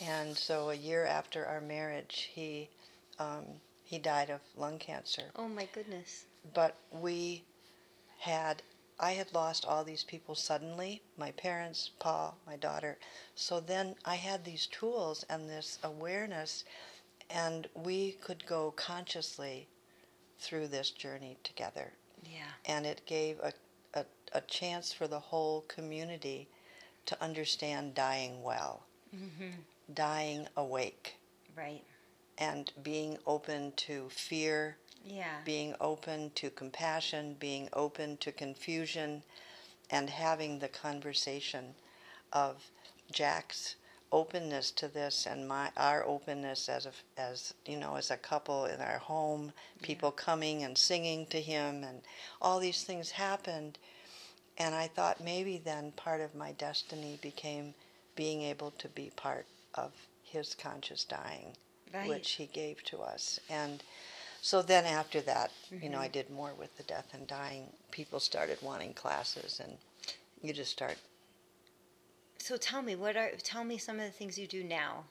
And 0.00 0.36
so 0.36 0.70
a 0.70 0.74
year 0.74 1.04
after 1.04 1.44
our 1.44 1.60
marriage, 1.60 2.30
he 2.32 2.68
um, 3.18 3.44
he 3.84 3.98
died 3.98 4.30
of 4.30 4.40
lung 4.56 4.78
cancer. 4.78 5.24
Oh 5.36 5.48
my 5.48 5.66
goodness. 5.72 6.24
But 6.54 6.76
we 6.92 7.42
had 8.18 8.62
I 9.00 9.12
had 9.12 9.32
lost 9.32 9.64
all 9.64 9.84
these 9.84 10.02
people 10.04 10.34
suddenly, 10.34 11.02
my 11.16 11.30
parents, 11.32 11.90
Pa, 12.00 12.34
my 12.46 12.56
daughter. 12.56 12.98
So 13.34 13.60
then 13.60 13.94
I 14.04 14.16
had 14.16 14.44
these 14.44 14.66
tools 14.66 15.24
and 15.30 15.48
this 15.48 15.78
awareness 15.84 16.64
and 17.30 17.68
we 17.74 18.12
could 18.12 18.44
go 18.46 18.72
consciously 18.76 19.68
through 20.40 20.68
this 20.68 20.90
journey 20.90 21.36
together. 21.44 21.92
Yeah. 22.24 22.48
And 22.66 22.86
it 22.86 23.02
gave 23.06 23.38
a, 23.40 23.52
a, 23.94 24.04
a 24.32 24.40
chance 24.42 24.92
for 24.92 25.06
the 25.06 25.18
whole 25.20 25.62
community 25.68 26.48
to 27.06 27.22
understand 27.22 27.94
dying 27.94 28.42
well, 28.42 28.82
Mm-hmm. 29.14 29.60
dying 29.94 30.46
awake, 30.56 31.16
Right. 31.56 31.82
and 32.36 32.70
being 32.82 33.18
open 33.26 33.72
to 33.76 34.08
fear, 34.10 34.76
Yeah. 35.04 35.38
being 35.44 35.74
open 35.80 36.30
to 36.36 36.50
compassion, 36.50 37.36
being 37.38 37.68
open 37.72 38.16
to 38.18 38.32
confusion, 38.32 39.22
and 39.90 40.10
having 40.10 40.58
the 40.58 40.68
conversation 40.68 41.74
of 42.32 42.70
Jack's 43.10 43.76
openness 44.10 44.70
to 44.70 44.88
this 44.88 45.26
and 45.26 45.46
my 45.46 45.70
our 45.76 46.02
openness 46.04 46.68
as 46.68 46.86
a 46.86 46.92
as 47.18 47.52
you 47.66 47.76
know 47.76 47.96
as 47.96 48.10
a 48.10 48.16
couple 48.16 48.64
in 48.64 48.80
our 48.80 48.98
home, 48.98 49.52
people 49.82 50.10
coming 50.10 50.62
and 50.62 50.76
singing 50.76 51.26
to 51.26 51.40
him, 51.40 51.84
and 51.84 52.02
all 52.40 52.58
these 52.58 52.84
things 52.84 53.10
happened. 53.12 53.78
And 54.58 54.74
I 54.74 54.88
thought 54.88 55.20
maybe 55.22 55.58
then 55.58 55.92
part 55.92 56.20
of 56.20 56.34
my 56.34 56.52
destiny 56.52 57.18
became 57.22 57.74
being 58.16 58.42
able 58.42 58.72
to 58.72 58.88
be 58.88 59.10
part 59.14 59.46
of 59.74 59.92
his 60.24 60.54
conscious 60.54 61.04
dying 61.04 61.56
Right. 61.94 62.08
which 62.08 62.32
he 62.32 62.46
gave 62.46 62.82
to 62.84 62.98
us. 63.00 63.40
And 63.48 63.82
so 64.40 64.62
then 64.62 64.84
after 64.84 65.20
that, 65.22 65.52
you 65.70 65.88
know, 65.88 65.98
I 65.98 66.08
Mhm. 66.08 66.12
did 66.12 66.30
more 66.30 66.54
with 66.54 66.76
the 66.76 66.82
death 66.84 67.08
and 67.12 67.26
dying. 67.26 67.72
People 67.90 68.20
started 68.20 68.60
wanting 68.62 68.94
classes, 68.94 69.60
and 69.60 69.78
you 70.42 70.52
just 70.52 70.72
start. 70.72 70.98
So 72.38 72.56
tell 72.56 72.82
me, 72.82 72.94
what 72.96 73.16
are 73.16 73.30
tell 73.42 73.64
me 73.64 73.78
some 73.78 73.98
of 73.98 74.06
the 74.06 74.12
things 74.12 74.38
you 74.38 74.46
do 74.46 74.62
now? 74.64 75.04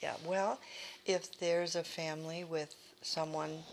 Yeah, 0.00 0.16
well, 0.24 0.60
if 1.06 1.38
there's 1.38 1.74
a 1.74 1.82
family 1.84 2.44
with 2.44 2.74
someone 3.02 3.64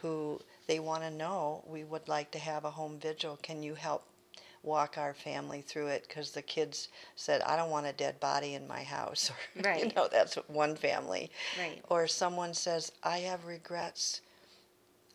who 0.00 0.40
they 0.66 0.78
want 0.78 1.02
to 1.02 1.10
know, 1.10 1.62
we 1.66 1.84
would 1.84 2.08
like 2.08 2.30
to 2.32 2.38
have 2.38 2.64
a 2.64 2.70
home 2.70 2.98
vigil. 2.98 3.38
Can 3.42 3.62
you 3.62 3.74
help 3.74 4.04
walk 4.62 4.96
our 4.96 5.12
family 5.12 5.60
through 5.60 5.88
it? 5.88 6.06
Because 6.08 6.30
the 6.32 6.42
kids 6.42 6.88
said, 7.16 7.42
I 7.42 7.56
don't 7.56 7.70
want 7.70 7.86
a 7.86 7.92
dead 7.92 8.18
body 8.18 8.54
in 8.54 8.66
my 8.66 8.82
house. 8.82 9.30
Or, 9.64 9.72
you 9.74 9.92
know, 9.94 10.08
that's 10.10 10.36
one 10.48 10.74
family. 10.74 11.30
Right. 11.58 11.82
Or 11.88 12.06
someone 12.06 12.54
says, 12.54 12.92
I 13.02 13.18
have 13.18 13.44
regrets. 13.44 14.22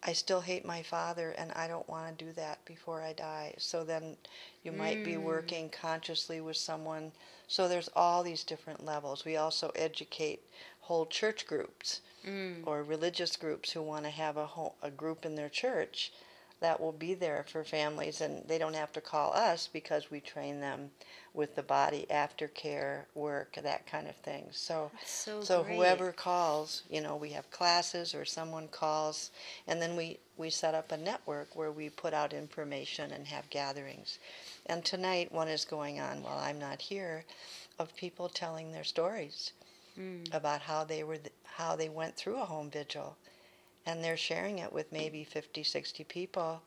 I 0.02 0.14
still 0.14 0.42
hate 0.42 0.66
my 0.66 0.82
father 0.82 1.32
and 1.32 1.52
I 1.52 1.68
don't 1.68 1.88
want 1.90 2.18
to 2.18 2.26
do 2.26 2.32
that 2.34 2.64
before 2.66 3.02
I 3.02 3.14
die. 3.14 3.56
So 3.58 3.84
then 3.84 4.18
you 4.64 4.72
might 4.72 5.04
be 5.04 5.14
Mm. 5.16 5.24
working 5.24 5.70
consciously 5.70 6.40
with 6.40 6.58
someone. 6.58 7.12
So 7.48 7.68
there's 7.68 7.90
all 7.96 8.24
these 8.24 8.44
different 8.44 8.86
levels. 8.86 9.26
We 9.26 9.36
also 9.36 9.72
educate 9.76 10.42
whole 10.82 11.06
church 11.06 11.46
groups 11.46 12.02
Mm. 12.26 12.66
or 12.66 12.84
religious 12.84 13.36
groups 13.36 13.72
who 13.72 13.82
want 13.82 14.06
to 14.06 14.12
have 14.12 14.38
a 14.38 14.46
whole, 14.48 14.76
a 14.82 14.92
group 14.92 15.26
in 15.26 15.36
their 15.36 15.50
church 15.50 16.12
that 16.62 16.80
will 16.80 16.92
be 16.92 17.14
there 17.14 17.46
for 17.48 17.64
families 17.64 18.22
and 18.22 18.44
they 18.48 18.58
don't 18.58 18.76
have 18.76 18.92
to 18.94 19.02
call 19.02 19.34
us 19.34 19.70
because 19.72 20.12
we 20.12 20.20
train 20.20 20.60
them 20.60 20.92
with 21.34 21.56
the 21.56 21.64
body 21.64 22.06
aftercare 22.12 23.04
work 23.16 23.58
that 23.64 23.86
kind 23.88 24.08
of 24.08 24.16
thing 24.18 24.46
so 24.52 24.92
So 25.06 25.42
so 25.42 25.64
great. 25.64 25.76
whoever 25.76 26.12
calls 26.12 26.84
you 26.90 27.02
know 27.02 27.16
we 27.16 27.30
have 27.32 27.50
classes 27.52 28.14
or 28.14 28.26
someone 28.26 28.68
calls 28.68 29.32
and 29.68 29.82
then 29.82 29.96
we 29.96 30.18
we 30.38 30.50
set 30.50 30.76
up 30.76 30.92
a 30.92 30.98
network 30.98 31.56
where 31.56 31.72
we 31.72 31.90
put 31.90 32.14
out 32.14 32.34
information 32.34 33.12
and 33.12 33.28
have 33.28 33.50
gatherings 33.50 34.20
and 34.66 34.84
tonight 34.84 35.32
one 35.32 35.48
is 35.48 35.66
going 35.66 36.00
on 36.00 36.22
while 36.24 36.40
i'm 36.40 36.60
not 36.60 36.82
here 36.82 37.24
of 37.78 37.96
people 37.96 38.28
telling 38.30 38.72
their 38.72 38.84
stories 38.84 39.52
Mm. 39.98 40.34
about 40.34 40.62
how 40.62 40.84
they 40.86 41.04
were 41.04 41.18
th- 41.18 41.34
how 41.44 41.76
they 41.76 41.90
went 41.90 42.16
through 42.16 42.38
a 42.40 42.46
home 42.46 42.70
vigil 42.70 43.18
and 43.90 44.04
they're 44.04 44.18
sharing 44.18 44.60
it 44.60 44.72
with 44.72 44.92
maybe 44.92 45.24
50 45.24 45.64
60 45.64 46.04
people 46.04 46.62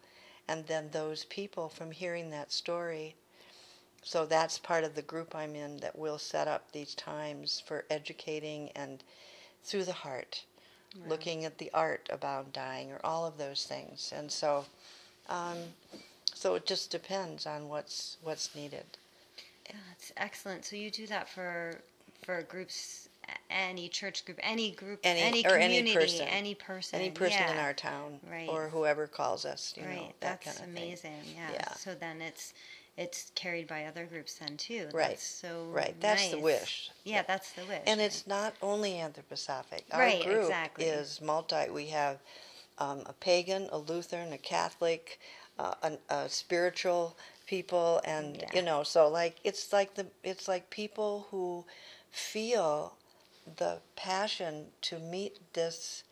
and 0.48 0.66
then 0.66 0.88
those 0.90 1.24
people 1.26 1.68
from 1.68 1.92
hearing 1.92 2.30
that 2.30 2.50
story 2.52 3.14
so 4.02 4.26
that's 4.26 4.58
part 4.58 4.82
of 4.82 4.96
the 4.96 5.02
group 5.02 5.34
I'm 5.34 5.54
in 5.54 5.76
that 5.78 5.96
will 5.96 6.18
set 6.18 6.48
up 6.48 6.72
these 6.72 6.94
times 6.96 7.62
for 7.64 7.84
educating 7.90 8.70
and 8.74 9.04
through 9.64 9.84
the 9.84 9.92
heart 9.92 10.44
looking 11.08 11.44
at 11.44 11.58
the 11.58 11.70
art 11.72 12.08
about 12.10 12.52
dying 12.52 12.92
or 12.92 13.00
all 13.04 13.24
of 13.24 13.38
those 13.38 13.64
things 13.64 14.12
and 14.16 14.30
so 14.30 14.64
um, 15.28 15.58
so 16.34 16.54
it 16.56 16.66
just 16.66 16.90
depends 16.90 17.46
on 17.46 17.68
what's 17.68 18.16
what's 18.22 18.54
needed 18.56 18.84
Yeah, 19.68 19.76
that's 19.88 20.12
excellent. 20.16 20.64
So 20.64 20.76
you 20.76 20.90
do 20.90 21.06
that 21.06 21.28
for 21.28 21.80
for 22.24 22.42
groups, 22.42 23.01
any 23.52 23.88
church 23.88 24.24
group, 24.24 24.38
any 24.42 24.70
group, 24.72 25.00
Any- 25.04 25.20
any, 25.20 25.46
or 25.46 25.56
any 25.56 25.78
community, 25.78 25.94
person. 25.94 26.28
any 26.28 26.54
person, 26.54 27.00
any 27.00 27.10
person 27.10 27.42
in 27.48 27.58
our 27.58 27.74
town 27.74 28.20
Right. 28.30 28.48
or 28.48 28.68
whoever 28.68 29.06
calls 29.06 29.44
us 29.44 29.74
you 29.76 29.84
right. 29.84 29.96
know 29.96 30.06
that 30.20 30.42
that's 30.42 30.44
kind 30.58 30.68
of 30.68 30.74
thing 30.74 30.84
amazing. 30.84 31.22
Yeah. 31.36 31.50
Yeah. 31.52 31.72
So 31.74 31.94
then 31.94 32.20
it's 32.22 32.54
it's 32.96 33.30
carried 33.34 33.66
by 33.68 33.84
other 33.86 34.04
groups 34.04 34.34
then 34.34 34.56
too. 34.56 34.88
Right. 34.92 35.10
That's 35.10 35.22
so 35.22 35.64
Right, 35.70 35.98
that's 36.00 36.28
the 36.30 36.38
wish. 36.38 36.90
Yeah, 37.04 37.22
that's 37.22 37.52
the 37.52 37.64
wish. 37.64 37.80
And 37.86 38.00
it's 38.00 38.26
not 38.26 38.54
only 38.60 38.92
anthroposophic. 38.92 39.84
Our 39.92 40.00
Right, 40.00 40.22
group 40.22 40.42
exactly. 40.42 40.84
is 40.84 41.20
multi. 41.20 41.70
We 41.70 41.86
have 41.86 42.18
um, 42.78 43.02
a 43.06 43.12
pagan, 43.14 43.68
a 43.72 43.78
Lutheran, 43.78 44.32
a 44.32 44.38
Catholic, 44.38 45.18
uh, 45.58 45.74
an, 45.82 45.98
a 46.10 46.28
spiritual 46.28 47.16
people, 47.46 48.00
and 48.04 48.36
Yeah. 48.36 48.50
you 48.54 48.62
know, 48.62 48.82
so 48.82 49.08
like 49.08 49.36
it's 49.44 49.72
like 49.72 49.94
the 49.94 50.06
it's 50.22 50.46
like 50.48 50.68
people 50.70 51.26
who 51.30 51.64
feel 52.10 52.94
the 53.56 53.80
passion 53.96 54.72
to 54.82 54.98
meet 54.98 55.52
this 55.54 56.04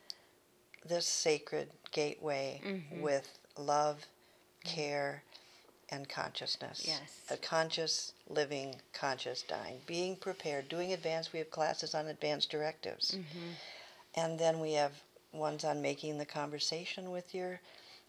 this 0.84 1.06
sacred 1.06 1.70
gateway 1.92 2.58
Mhm. 2.64 3.00
with 3.02 3.38
love, 3.56 4.06
care, 4.64 5.22
and 5.90 6.08
consciousness. 6.08 6.82
Yes. 6.86 7.10
A 7.28 7.36
conscious 7.36 8.14
living, 8.26 8.80
conscious 8.94 9.42
dying. 9.42 9.82
Being 9.86 10.16
prepared, 10.16 10.68
doing 10.68 10.92
advanced, 10.92 11.32
we 11.34 11.38
have 11.40 11.50
classes 11.50 11.94
on 11.94 12.06
advanced 12.06 12.48
directives. 12.48 13.12
Mhm. 13.12 13.56
And 14.14 14.38
then 14.38 14.58
we 14.60 14.72
have 14.72 15.02
ones 15.32 15.64
on 15.64 15.82
making 15.82 16.18
the 16.18 16.26
conversation 16.26 17.10
with 17.10 17.34
your 17.34 17.60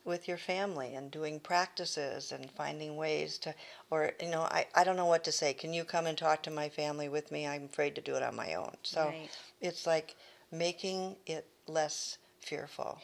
with 0.04 0.28
your 0.28 0.38
family 0.38 0.96
and 0.96 1.12
doing 1.12 1.40
practices 1.40 2.32
and 2.32 2.50
finding 2.52 2.96
ways 2.96 3.38
to 3.38 3.54
or 3.90 4.12
you 4.22 4.30
know, 4.30 4.42
I, 4.42 4.66
I 4.74 4.84
don't 4.84 4.96
know 4.96 5.06
what 5.06 5.24
to 5.26 5.32
say. 5.32 5.54
Can 5.54 5.74
you 5.74 5.84
come 5.84 6.08
and 6.08 6.18
talk 6.18 6.44
to 6.44 6.52
my 6.52 6.70
family 6.70 7.10
with 7.10 7.32
me? 7.32 7.48
I'm 7.48 7.66
afraid 7.66 7.96
to 7.96 8.02
do 8.02 8.16
it 8.16 8.24
on 8.24 8.36
my 8.36 8.56
own. 8.56 8.76
So 8.84 9.06
right. 9.06 9.30
it's 9.60 9.86
like 9.86 10.16
making 10.52 11.16
it 11.26 11.46
less 11.68 12.18
fearful. 12.40 13.00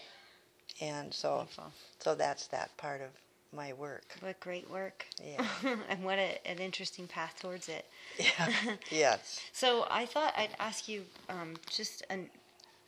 And 0.81 1.13
so 1.13 1.37
Beautiful. 1.37 1.71
so 1.99 2.15
that's 2.15 2.47
that 2.47 2.75
part 2.77 3.01
of 3.01 3.09
my 3.53 3.73
work. 3.73 4.15
What 4.19 4.39
great 4.39 4.69
work. 4.69 5.05
Yeah. 5.23 5.45
and 5.89 6.03
what 6.03 6.19
a, 6.19 6.39
an 6.47 6.59
interesting 6.59 7.07
path 7.07 7.35
towards 7.39 7.69
it. 7.69 7.85
Yeah. 8.19 8.53
yes. 8.91 9.39
So 9.53 9.85
I 9.89 10.05
thought 10.05 10.33
I'd 10.37 10.55
ask 10.59 10.87
you 10.87 11.03
um, 11.29 11.55
just 11.69 12.05
an, 12.09 12.29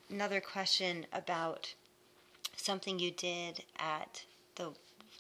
another 0.09 0.41
question 0.41 1.05
about 1.13 1.73
something 2.59 2.99
you 2.99 3.11
did 3.11 3.63
at 3.79 4.25
the 4.55 4.73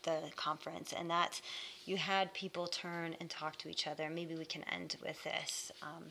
the 0.03 0.31
conference, 0.35 0.93
and 0.93 1.09
that's 1.09 1.41
you 1.85 1.97
had 1.97 2.33
people 2.33 2.67
turn 2.67 3.15
and 3.19 3.29
talk 3.29 3.57
to 3.57 3.69
each 3.69 3.87
other. 3.87 4.09
Maybe 4.09 4.35
we 4.35 4.45
can 4.45 4.63
end 4.63 4.95
with 5.03 5.21
this. 5.23 5.71
Um, 5.81 6.05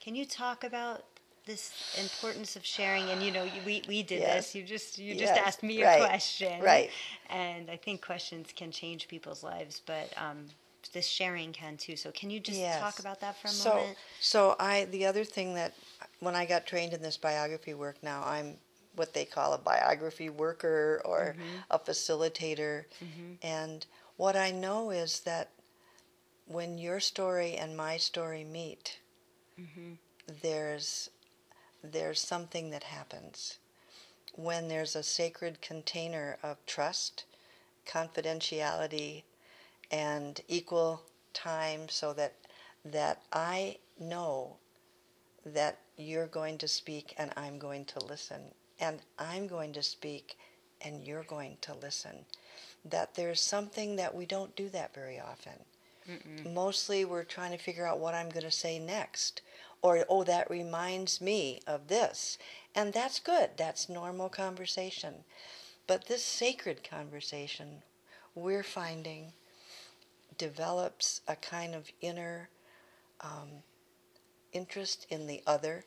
can 0.00 0.14
you 0.14 0.24
talk 0.24 0.64
about 0.64 1.04
this 1.46 1.72
importance 1.98 2.56
of 2.56 2.64
sharing? 2.64 3.10
And 3.10 3.22
you 3.22 3.30
know, 3.32 3.44
we 3.64 3.82
we 3.88 4.02
did 4.02 4.20
Yes. 4.20 4.46
this. 4.46 4.54
You 4.54 4.62
just 4.62 4.98
you 4.98 5.14
just 5.14 5.36
asked 5.36 5.62
me 5.62 5.82
Right. 5.82 5.94
a 6.02 6.06
question, 6.06 6.62
Right. 6.62 6.90
And 7.30 7.70
I 7.70 7.76
think 7.76 8.04
questions 8.04 8.48
can 8.54 8.70
change 8.70 9.08
people's 9.08 9.42
lives, 9.42 9.82
but 9.84 10.12
um, 10.16 10.46
this 10.92 11.06
sharing 11.06 11.52
can 11.52 11.76
too. 11.76 11.96
So 11.96 12.10
can 12.12 12.30
you 12.30 12.40
just 12.40 12.60
Yes. 12.60 12.80
talk 12.80 12.98
about 12.98 13.20
that 13.20 13.36
for 13.38 13.48
a 13.48 13.52
so, 13.52 13.70
moment? 13.70 13.96
So 14.20 14.56
I 14.58 14.84
the 14.86 15.06
other 15.06 15.24
thing 15.24 15.54
that 15.54 15.72
when 16.20 16.34
I 16.34 16.44
got 16.46 16.66
trained 16.66 16.92
in 16.92 17.02
this 17.02 17.16
biography 17.16 17.74
work 17.74 17.96
now 18.02 18.22
I'm 18.24 18.56
what 18.94 19.12
they 19.14 19.24
call 19.24 19.52
a 19.52 19.58
biography 19.58 20.28
worker 20.28 21.02
or 21.04 21.36
Mhm. 21.38 21.64
a 21.70 21.78
facilitator 21.78 22.84
Mhm. 23.02 23.38
and 23.42 23.86
what 24.16 24.36
I 24.36 24.50
know 24.50 24.90
is 24.90 25.20
that 25.20 25.50
when 26.46 26.78
your 26.78 27.00
story 27.00 27.56
and 27.56 27.76
my 27.76 27.96
story 27.96 28.44
meet 28.44 28.98
there's 30.42 31.10
there's 31.82 32.20
something 32.20 32.70
that 32.70 32.84
happens 32.84 33.58
when 34.34 34.68
there's 34.68 34.96
a 34.96 35.02
sacred 35.02 35.60
container 35.60 36.38
of 36.42 36.64
trust, 36.66 37.24
confidentiality, 37.86 39.24
and 39.90 40.40
equal 40.48 41.02
time 41.32 41.88
so 41.88 42.12
that 42.14 42.34
that 42.84 43.22
I 43.32 43.78
know 43.98 44.56
that 45.44 45.78
you're 45.96 46.26
going 46.26 46.58
to 46.58 46.68
speak 46.68 47.14
and 47.18 47.32
I'm 47.36 47.58
going 47.58 47.84
to 47.86 48.04
listen 48.04 48.54
and 48.80 49.00
I'm 49.18 49.46
going 49.46 49.72
to 49.74 49.82
speak 49.82 50.36
and 50.80 51.04
you're 51.04 51.24
going 51.24 51.56
to 51.62 51.74
listen. 51.74 52.24
That 52.84 53.14
there's 53.14 53.40
something 53.40 53.96
that 53.96 54.14
we 54.14 54.26
don't 54.26 54.54
do 54.56 54.68
that 54.70 54.94
very 54.94 55.18
often. 55.18 55.54
Mm-mm. 56.08 56.52
mostly 56.52 57.06
we're 57.06 57.24
trying 57.24 57.52
to 57.52 57.56
figure 57.56 57.86
out 57.86 57.98
what 57.98 58.14
I'm 58.14 58.28
going 58.28 58.44
to 58.44 58.50
say 58.50 58.78
next 58.78 59.40
or 59.80 60.04
oh 60.08 60.22
that 60.24 60.50
reminds 60.50 61.20
me 61.20 61.60
of 61.66 61.88
this. 61.88 62.36
And 62.74 62.92
that's 62.92 63.20
good. 63.20 63.50
That's 63.56 63.88
normal 63.88 64.28
conversation. 64.28 65.14
But 65.86 66.06
this 66.06 66.24
sacred 66.24 66.88
conversation 66.88 67.82
we're 68.34 68.62
finding 68.62 69.32
develops 70.36 71.20
a 71.28 71.36
kind 71.36 71.74
of 71.74 71.90
inner 72.00 72.48
um, 73.20 73.48
interest 74.52 75.06
in 75.08 75.26
the 75.26 75.42
other 75.46 75.84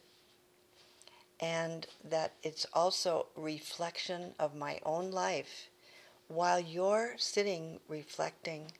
and 1.39 1.85
that 2.03 2.33
it's 2.43 2.65
also 2.73 3.27
reflection 3.35 4.33
of 4.39 4.55
my 4.55 4.79
own 4.83 5.11
life. 5.11 5.69
While 6.27 6.59
you're 6.59 7.13
sitting 7.17 7.79
reflecting 7.87 8.71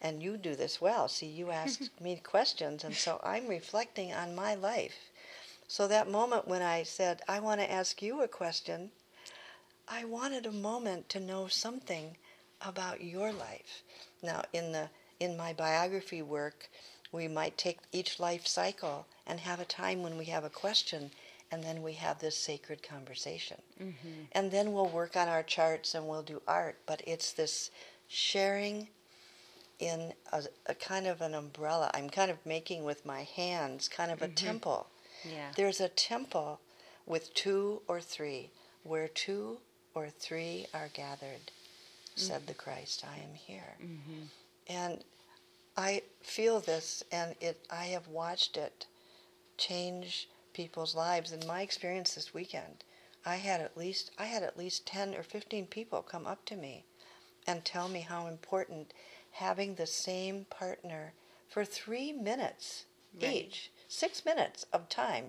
and 0.00 0.22
you 0.22 0.36
do 0.36 0.54
this 0.54 0.80
well 0.80 1.08
see 1.08 1.26
you 1.26 1.50
ask 1.50 1.80
me 2.00 2.16
questions 2.22 2.84
and 2.84 2.94
so 2.94 3.20
i'm 3.24 3.48
reflecting 3.48 4.12
on 4.12 4.34
my 4.34 4.54
life. 4.54 5.10
So 5.68 5.88
that 5.88 6.10
moment 6.10 6.46
when 6.46 6.62
i 6.62 6.82
said 6.82 7.22
i 7.28 7.40
want 7.40 7.60
to 7.60 7.72
ask 7.72 8.02
you 8.02 8.22
a 8.22 8.28
question 8.28 8.90
i 9.88 10.04
wanted 10.04 10.46
a 10.46 10.52
moment 10.52 11.08
to 11.08 11.20
know 11.20 11.46
something 11.48 12.16
about 12.60 13.02
your 13.02 13.32
life. 13.32 13.82
Now 14.22 14.42
in 14.52 14.72
the 14.72 14.90
in 15.18 15.36
my 15.36 15.52
biography 15.52 16.22
work 16.22 16.68
we 17.10 17.26
might 17.28 17.56
take 17.56 17.78
each 17.92 18.20
life 18.20 18.46
cycle 18.46 19.06
and 19.26 19.40
have 19.40 19.60
a 19.60 19.64
time 19.64 20.02
when 20.02 20.18
we 20.18 20.26
have 20.26 20.44
a 20.44 20.50
question 20.50 21.10
and 21.50 21.62
then 21.62 21.82
we 21.82 21.92
have 21.94 22.18
this 22.18 22.36
sacred 22.36 22.82
conversation. 22.82 23.58
Mm-hmm. 23.80 24.08
And 24.32 24.50
then 24.50 24.72
we'll 24.72 24.88
work 24.88 25.16
on 25.16 25.28
our 25.28 25.42
charts 25.42 25.94
and 25.94 26.08
we'll 26.08 26.22
do 26.22 26.42
art, 26.46 26.78
but 26.86 27.02
it's 27.06 27.32
this 27.32 27.70
sharing 28.08 28.88
in 29.78 30.12
a, 30.32 30.44
a 30.66 30.74
kind 30.74 31.06
of 31.06 31.20
an 31.20 31.34
umbrella. 31.34 31.90
I'm 31.94 32.10
kind 32.10 32.30
of 32.30 32.44
making 32.44 32.84
with 32.84 33.06
my 33.06 33.22
hands 33.22 33.88
kind 33.88 34.10
of 34.10 34.22
a 34.22 34.26
mm-hmm. 34.26 34.46
temple. 34.46 34.86
Yeah. 35.24 35.52
There's 35.56 35.80
a 35.80 35.88
temple 35.88 36.60
with 37.04 37.32
two 37.34 37.82
or 37.86 38.00
three, 38.00 38.50
where 38.82 39.08
two 39.08 39.58
or 39.94 40.08
three 40.08 40.66
are 40.74 40.88
gathered, 40.92 41.52
said 42.14 42.38
mm-hmm. 42.38 42.46
the 42.46 42.54
Christ, 42.54 43.04
I 43.08 43.18
am 43.18 43.34
here. 43.34 43.76
Mm-hmm. 43.82 44.22
And 44.68 45.04
I 45.76 46.02
feel 46.22 46.60
this, 46.60 47.04
and 47.12 47.34
it. 47.40 47.64
I 47.70 47.86
have 47.86 48.08
watched 48.08 48.56
it 48.56 48.86
change 49.58 50.28
people's 50.56 50.94
lives. 50.94 51.32
In 51.32 51.46
my 51.46 51.60
experience 51.60 52.14
this 52.14 52.32
weekend, 52.32 52.82
I 53.26 53.36
had 53.36 53.60
at 53.60 53.76
least 53.76 54.10
I 54.18 54.24
had 54.24 54.42
at 54.42 54.56
least 54.56 54.86
ten 54.86 55.14
or 55.14 55.22
fifteen 55.22 55.66
people 55.66 56.00
come 56.00 56.26
up 56.26 56.46
to 56.46 56.56
me 56.56 56.84
and 57.46 57.62
tell 57.62 57.88
me 57.88 58.00
how 58.00 58.26
important 58.26 58.94
having 59.32 59.74
the 59.74 59.86
same 59.86 60.46
partner 60.48 61.12
for 61.46 61.64
three 61.64 62.10
minutes 62.10 62.86
right. 63.22 63.34
each, 63.34 63.70
six 63.86 64.24
minutes 64.24 64.64
of 64.72 64.88
time, 64.88 65.26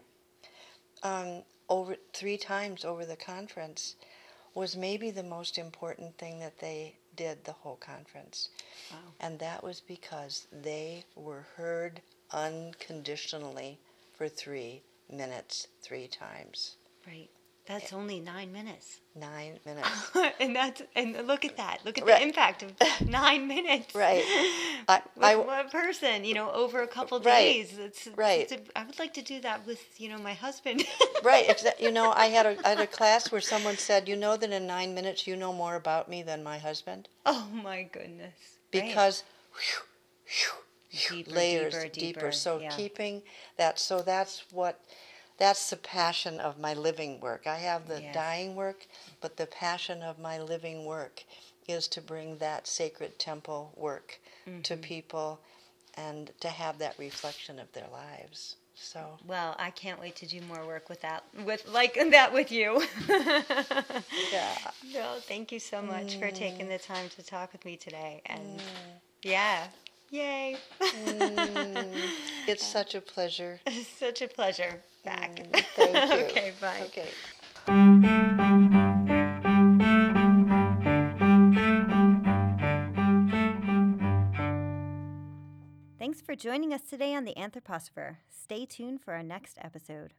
um, 1.04 1.44
over 1.68 1.98
three 2.13 2.38
times 2.38 2.86
over 2.86 3.06
the 3.06 3.18
conference, 3.18 3.96
was 4.56 4.78
maybe 4.78 5.12
the 5.12 5.24
most 5.24 5.58
important 5.58 6.18
thing 6.18 6.40
that 6.40 6.60
they 6.60 6.96
did 7.18 7.44
the 7.44 7.52
whole 7.52 7.76
conference. 7.76 8.50
Wow. 8.92 8.98
And 9.20 9.40
that 9.40 9.62
was 9.62 9.82
because 9.82 10.48
they 10.52 11.04
were 11.16 11.46
heard 11.58 12.02
unconditionally 12.32 13.78
for 14.16 14.30
three 14.30 14.82
minutes, 15.12 15.67
three 15.82 16.08
times. 16.08 16.78
Right. 17.06 17.30
That's 17.67 17.91
only 17.91 18.22
nine 18.22 18.54
minutes. 18.54 19.02
Nine 19.13 19.60
minutes. 19.65 20.12
and 20.39 20.56
that's 20.56 20.82
and 20.96 21.28
look 21.28 21.43
at 21.43 21.58
that. 21.58 21.80
Look 21.84 21.98
at 21.98 22.06
right. 22.06 22.20
the 22.20 22.26
impact 22.26 22.63
of 22.63 22.72
nine 23.08 23.46
minutes. 23.48 23.93
Right. 23.93 24.24
I, 24.88 25.02
with 25.15 25.26
I, 25.26 25.36
one 25.36 25.70
person, 25.70 26.24
you 26.24 26.34
know, 26.34 26.50
over 26.52 26.82
a 26.82 26.88
couple 26.88 27.20
days. 27.20 27.74
Right. 27.74 27.86
It's, 27.86 28.08
right. 28.15 28.39
It's 28.39 28.52
a, 28.54 28.60
I 28.78 28.86
would 28.86 28.98
like 29.00 29.13
to 29.15 29.22
do 29.22 29.41
that 29.41 29.67
with, 29.67 29.82
you 30.00 30.08
know, 30.08 30.17
my 30.17 30.34
husband. 30.34 30.86
right. 31.24 31.46
Exa- 31.48 31.80
you 31.80 31.91
know, 31.91 32.12
I 32.12 32.28
had 32.28 32.46
a 32.46 32.58
I 32.65 32.70
had 32.70 32.80
a 32.80 32.88
class 32.88 33.32
where 33.34 33.41
someone 33.41 33.76
said, 33.78 34.08
"You 34.08 34.15
know 34.15 34.38
that 34.38 34.50
in 34.50 34.65
nine 34.65 34.93
minutes 34.93 35.28
you 35.28 35.36
know 35.36 35.52
more 35.52 35.76
about 35.76 36.08
me 36.08 36.24
than 36.24 36.43
my 36.43 36.58
husband." 36.58 37.10
Oh 37.26 37.50
my 37.52 37.84
goodness. 37.84 38.34
Because. 38.72 39.24
Right. 39.24 39.60
Whew, 39.60 39.84
whew, 40.26 40.63
deeper, 40.91 41.32
layers 41.32 41.73
deeper, 41.73 41.88
deeper. 41.88 42.19
deeper. 42.19 42.32
So 42.32 42.60
yeah. 42.60 42.69
keeping 42.69 43.21
that. 43.58 43.80
So 43.80 44.02
that's 44.02 44.43
what 44.52 44.80
that's 45.38 45.69
the 45.69 45.78
passion 45.78 46.39
of 46.39 46.60
my 46.60 46.73
living 46.73 47.19
work. 47.19 47.45
I 47.45 47.58
have 47.58 47.88
the 47.88 48.02
yes. 48.02 48.13
dying 48.13 48.56
work, 48.56 48.88
but 49.21 49.38
the 49.38 49.45
passion 49.45 50.02
of 50.02 50.17
my 50.19 50.39
living 50.39 50.86
work 50.86 51.23
is 51.67 51.88
to 51.89 52.02
bring 52.02 52.38
that 52.38 52.67
sacred 52.67 53.19
temple 53.19 53.73
work 53.76 54.19
mm-hmm. 54.47 54.62
to 54.62 54.78
people 54.78 55.39
and 55.95 56.32
to 56.39 56.50
have 56.50 56.80
that 56.80 56.97
reflection 56.97 57.60
of 57.60 57.71
their 57.73 57.88
lives. 57.91 58.56
So 58.80 59.17
well, 59.26 59.56
I 59.58 59.71
can't 59.71 60.00
wait 60.00 60.15
to 60.17 60.28
do 60.28 60.39
more 60.41 60.65
work 60.65 60.88
with 60.88 61.02
that, 61.02 61.23
with 61.43 61.67
like 61.67 61.95
that 62.12 62.32
with 62.32 62.52
you. 62.52 62.84
yeah. 64.32 64.56
No, 64.93 65.15
thank 65.21 65.52
you 65.52 65.60
so 65.60 65.82
much 65.82 66.15
mm. 66.15 66.19
for 66.19 66.32
taking 66.32 66.69
the 66.69 66.78
time 66.78 67.10
to 67.15 67.23
talk 67.23 67.52
with 67.54 67.65
me 67.65 67.76
today. 67.76 68.21
And 68.28 68.60
mm. 68.60 68.63
yeah, 69.23 69.67
Yay. 70.10 70.58
mm, 70.80 72.10
it's 72.48 72.65
such 72.78 72.96
a 72.96 73.02
pleasure. 73.02 73.60
such 74.00 74.22
a 74.22 74.28
pleasure. 74.28 74.82
Back. 75.04 75.36
Mm, 75.36 75.65
thank 75.76 76.12
you. 76.12 76.26
okay, 76.26 76.54
bye. 76.62 76.82
Okay. 76.86 77.10
Thanks 86.00 86.22
for 86.22 86.36
joining 86.36 86.74
us 86.74 86.84
today 86.89 87.13
on 87.13 87.26
the 87.26 87.34
Anthroposopher. 87.36 88.17
Stay 88.30 88.65
tuned 88.65 89.02
for 89.02 89.13
our 89.13 89.24
next 89.24 89.58
episode. 89.62 90.13